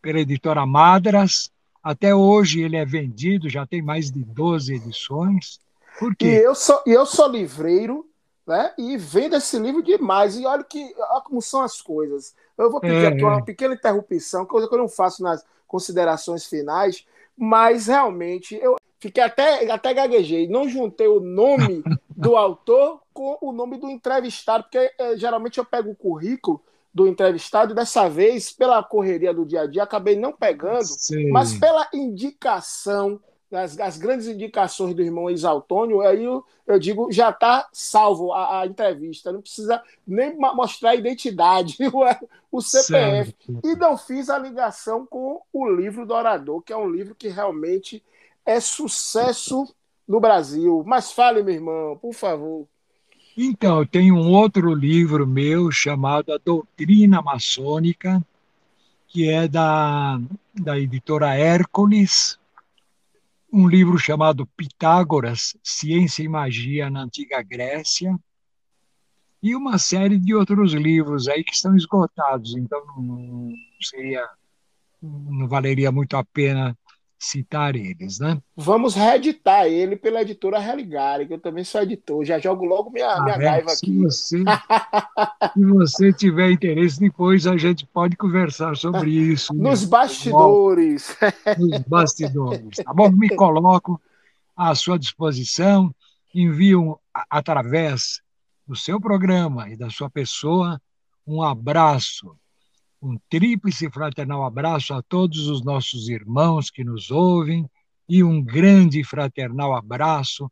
pela 0.00 0.20
editora 0.20 0.64
Madras. 0.64 1.50
Até 1.82 2.14
hoje 2.14 2.62
ele 2.62 2.76
é 2.76 2.84
vendido, 2.84 3.48
já 3.48 3.66
tem 3.66 3.82
mais 3.82 4.10
de 4.10 4.22
12 4.22 4.74
edições. 4.74 5.60
Por 5.98 6.14
quê? 6.14 6.26
E 6.26 6.44
eu 6.44 6.54
sou, 6.54 6.80
eu 6.86 7.04
sou 7.04 7.28
livreiro, 7.28 8.06
né? 8.46 8.72
E 8.78 8.96
vendo 8.96 9.36
esse 9.36 9.58
livro 9.58 9.82
demais. 9.82 10.36
E 10.36 10.46
olha, 10.46 10.62
que, 10.62 10.94
olha 10.96 11.20
como 11.22 11.42
são 11.42 11.62
as 11.62 11.80
coisas. 11.82 12.34
Eu 12.56 12.70
vou 12.70 12.80
pedir 12.80 13.06
aqui 13.06 13.22
uma 13.22 13.44
pequena 13.44 13.74
interrupção, 13.74 14.46
coisa 14.46 14.68
que 14.68 14.74
eu 14.74 14.78
não 14.78 14.88
faço 14.88 15.22
nas 15.22 15.44
considerações 15.66 16.46
finais, 16.46 17.04
mas 17.36 17.88
realmente 17.88 18.54
eu 18.54 18.76
fiquei 19.00 19.22
até, 19.22 19.70
até 19.70 19.92
gaguejei. 19.92 20.48
Não 20.48 20.68
juntei 20.68 21.08
o 21.08 21.20
nome 21.20 21.82
do 22.08 22.36
autor 22.36 23.00
com 23.12 23.36
o 23.40 23.52
nome 23.52 23.76
do 23.76 23.90
entrevistado, 23.90 24.64
porque 24.64 24.90
é, 24.98 25.16
geralmente 25.16 25.58
eu 25.58 25.64
pego 25.64 25.90
o 25.90 25.96
currículo 25.96 26.62
do 26.92 27.08
entrevistado, 27.08 27.72
e 27.72 27.74
dessa 27.74 28.08
vez, 28.08 28.52
pela 28.52 28.80
correria 28.80 29.34
do 29.34 29.44
dia 29.44 29.62
a 29.62 29.66
dia, 29.66 29.82
acabei 29.82 30.14
não 30.14 30.32
pegando, 30.32 30.84
Sim. 30.84 31.28
mas 31.28 31.52
pela 31.58 31.88
indicação 31.92 33.20
as, 33.54 33.78
as 33.78 33.96
grandes 33.96 34.26
indicações 34.26 34.94
do 34.94 35.02
irmão 35.02 35.30
Exaltônio, 35.30 36.00
aí 36.00 36.24
eu, 36.24 36.44
eu 36.66 36.78
digo, 36.78 37.10
já 37.10 37.30
está 37.30 37.68
salvo 37.72 38.32
a, 38.32 38.60
a, 38.60 38.66
entrevista, 38.66 39.32
não 39.32 39.40
precisa 39.40 39.82
nem 40.06 40.36
mostrar 40.36 40.90
a 40.90 40.94
identidade, 40.94 41.76
o, 41.92 42.58
o 42.58 42.60
CPF. 42.60 43.34
Certo. 43.46 43.60
E 43.64 43.76
não 43.76 43.96
fiz 43.96 44.28
a 44.30 44.38
ligação 44.38 45.06
com 45.06 45.40
o 45.52 45.68
livro 45.68 46.06
do 46.06 46.14
Orador, 46.14 46.62
que 46.62 46.72
é 46.72 46.76
um 46.76 46.90
livro 46.90 47.14
que 47.14 47.28
realmente 47.28 48.02
é 48.44 48.60
sucesso 48.60 49.66
no 50.06 50.20
Brasil. 50.20 50.82
Mas 50.86 51.12
fale, 51.12 51.42
meu 51.42 51.54
irmão, 51.54 51.96
por 51.96 52.12
favor. 52.12 52.66
Então, 53.36 53.84
tem 53.84 54.12
um 54.12 54.30
outro 54.30 54.72
livro 54.72 55.26
meu 55.26 55.70
chamado 55.70 56.32
A 56.32 56.38
Doutrina 56.38 57.20
Maçônica, 57.20 58.24
que 59.08 59.28
é 59.28 59.48
da, 59.48 60.20
da 60.54 60.78
editora 60.78 61.34
Hércules, 61.34 62.38
um 63.56 63.68
livro 63.68 63.96
chamado 63.96 64.48
Pitágoras, 64.56 65.56
Ciência 65.62 66.24
e 66.24 66.28
Magia 66.28 66.90
na 66.90 67.02
Antiga 67.02 67.40
Grécia, 67.40 68.18
e 69.40 69.54
uma 69.54 69.78
série 69.78 70.18
de 70.18 70.34
outros 70.34 70.72
livros 70.72 71.28
aí 71.28 71.44
que 71.44 71.54
estão 71.54 71.76
esgotados, 71.76 72.56
então 72.56 72.84
não 72.96 73.52
seria, 73.80 74.28
não 75.00 75.46
valeria 75.46 75.92
muito 75.92 76.16
a 76.16 76.24
pena 76.24 76.76
citar 77.24 77.74
eles, 77.74 78.18
né? 78.18 78.40
Vamos 78.56 78.94
reeditar 78.94 79.66
ele 79.66 79.96
pela 79.96 80.22
editora 80.22 80.58
Religare, 80.58 81.26
que 81.26 81.34
eu 81.34 81.40
também 81.40 81.64
sou 81.64 81.82
editor. 81.82 82.24
Já 82.24 82.38
jogo 82.38 82.64
logo 82.64 82.90
minha, 82.90 83.10
ah, 83.10 83.22
minha 83.22 83.36
é, 83.36 83.48
raiva 83.48 83.70
se 83.70 83.86
aqui. 83.86 83.98
Você, 83.98 84.38
se 85.54 85.64
você 85.64 86.12
tiver 86.12 86.50
interesse, 86.50 87.00
depois 87.00 87.46
a 87.46 87.56
gente 87.56 87.86
pode 87.86 88.16
conversar 88.16 88.76
sobre 88.76 89.10
isso. 89.10 89.54
Nos 89.54 89.82
né? 89.82 89.88
bastidores. 89.88 91.16
Nos 91.58 91.78
bastidores. 91.80 92.76
Tá 92.84 92.92
bom? 92.92 93.10
Me 93.10 93.34
coloco 93.34 94.00
à 94.56 94.74
sua 94.74 94.98
disposição. 94.98 95.94
Envio 96.34 96.98
através 97.30 98.20
do 98.66 98.74
seu 98.74 99.00
programa 99.00 99.68
e 99.68 99.76
da 99.76 99.88
sua 99.88 100.10
pessoa 100.10 100.80
um 101.26 101.42
abraço 101.42 102.36
um 103.04 103.18
tríplice 103.28 103.90
fraternal 103.90 104.44
abraço 104.44 104.94
a 104.94 105.02
todos 105.02 105.46
os 105.46 105.62
nossos 105.62 106.08
irmãos 106.08 106.70
que 106.70 106.82
nos 106.82 107.10
ouvem 107.10 107.68
e 108.08 108.24
um 108.24 108.42
grande 108.42 109.04
fraternal 109.04 109.76
abraço 109.76 110.50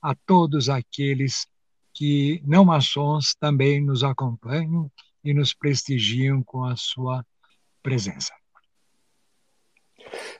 a 0.00 0.12
todos 0.12 0.68
aqueles 0.68 1.46
que, 1.94 2.42
não 2.44 2.64
maçons, 2.64 3.36
também 3.38 3.80
nos 3.80 4.02
acompanham 4.02 4.90
e 5.22 5.32
nos 5.32 5.54
prestigiam 5.54 6.42
com 6.42 6.64
a 6.64 6.74
sua 6.74 7.24
presença. 7.82 8.32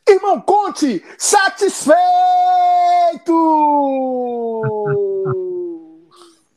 Irmão 0.09 0.41
Conte, 0.41 1.01
satisfeito! 1.17 1.93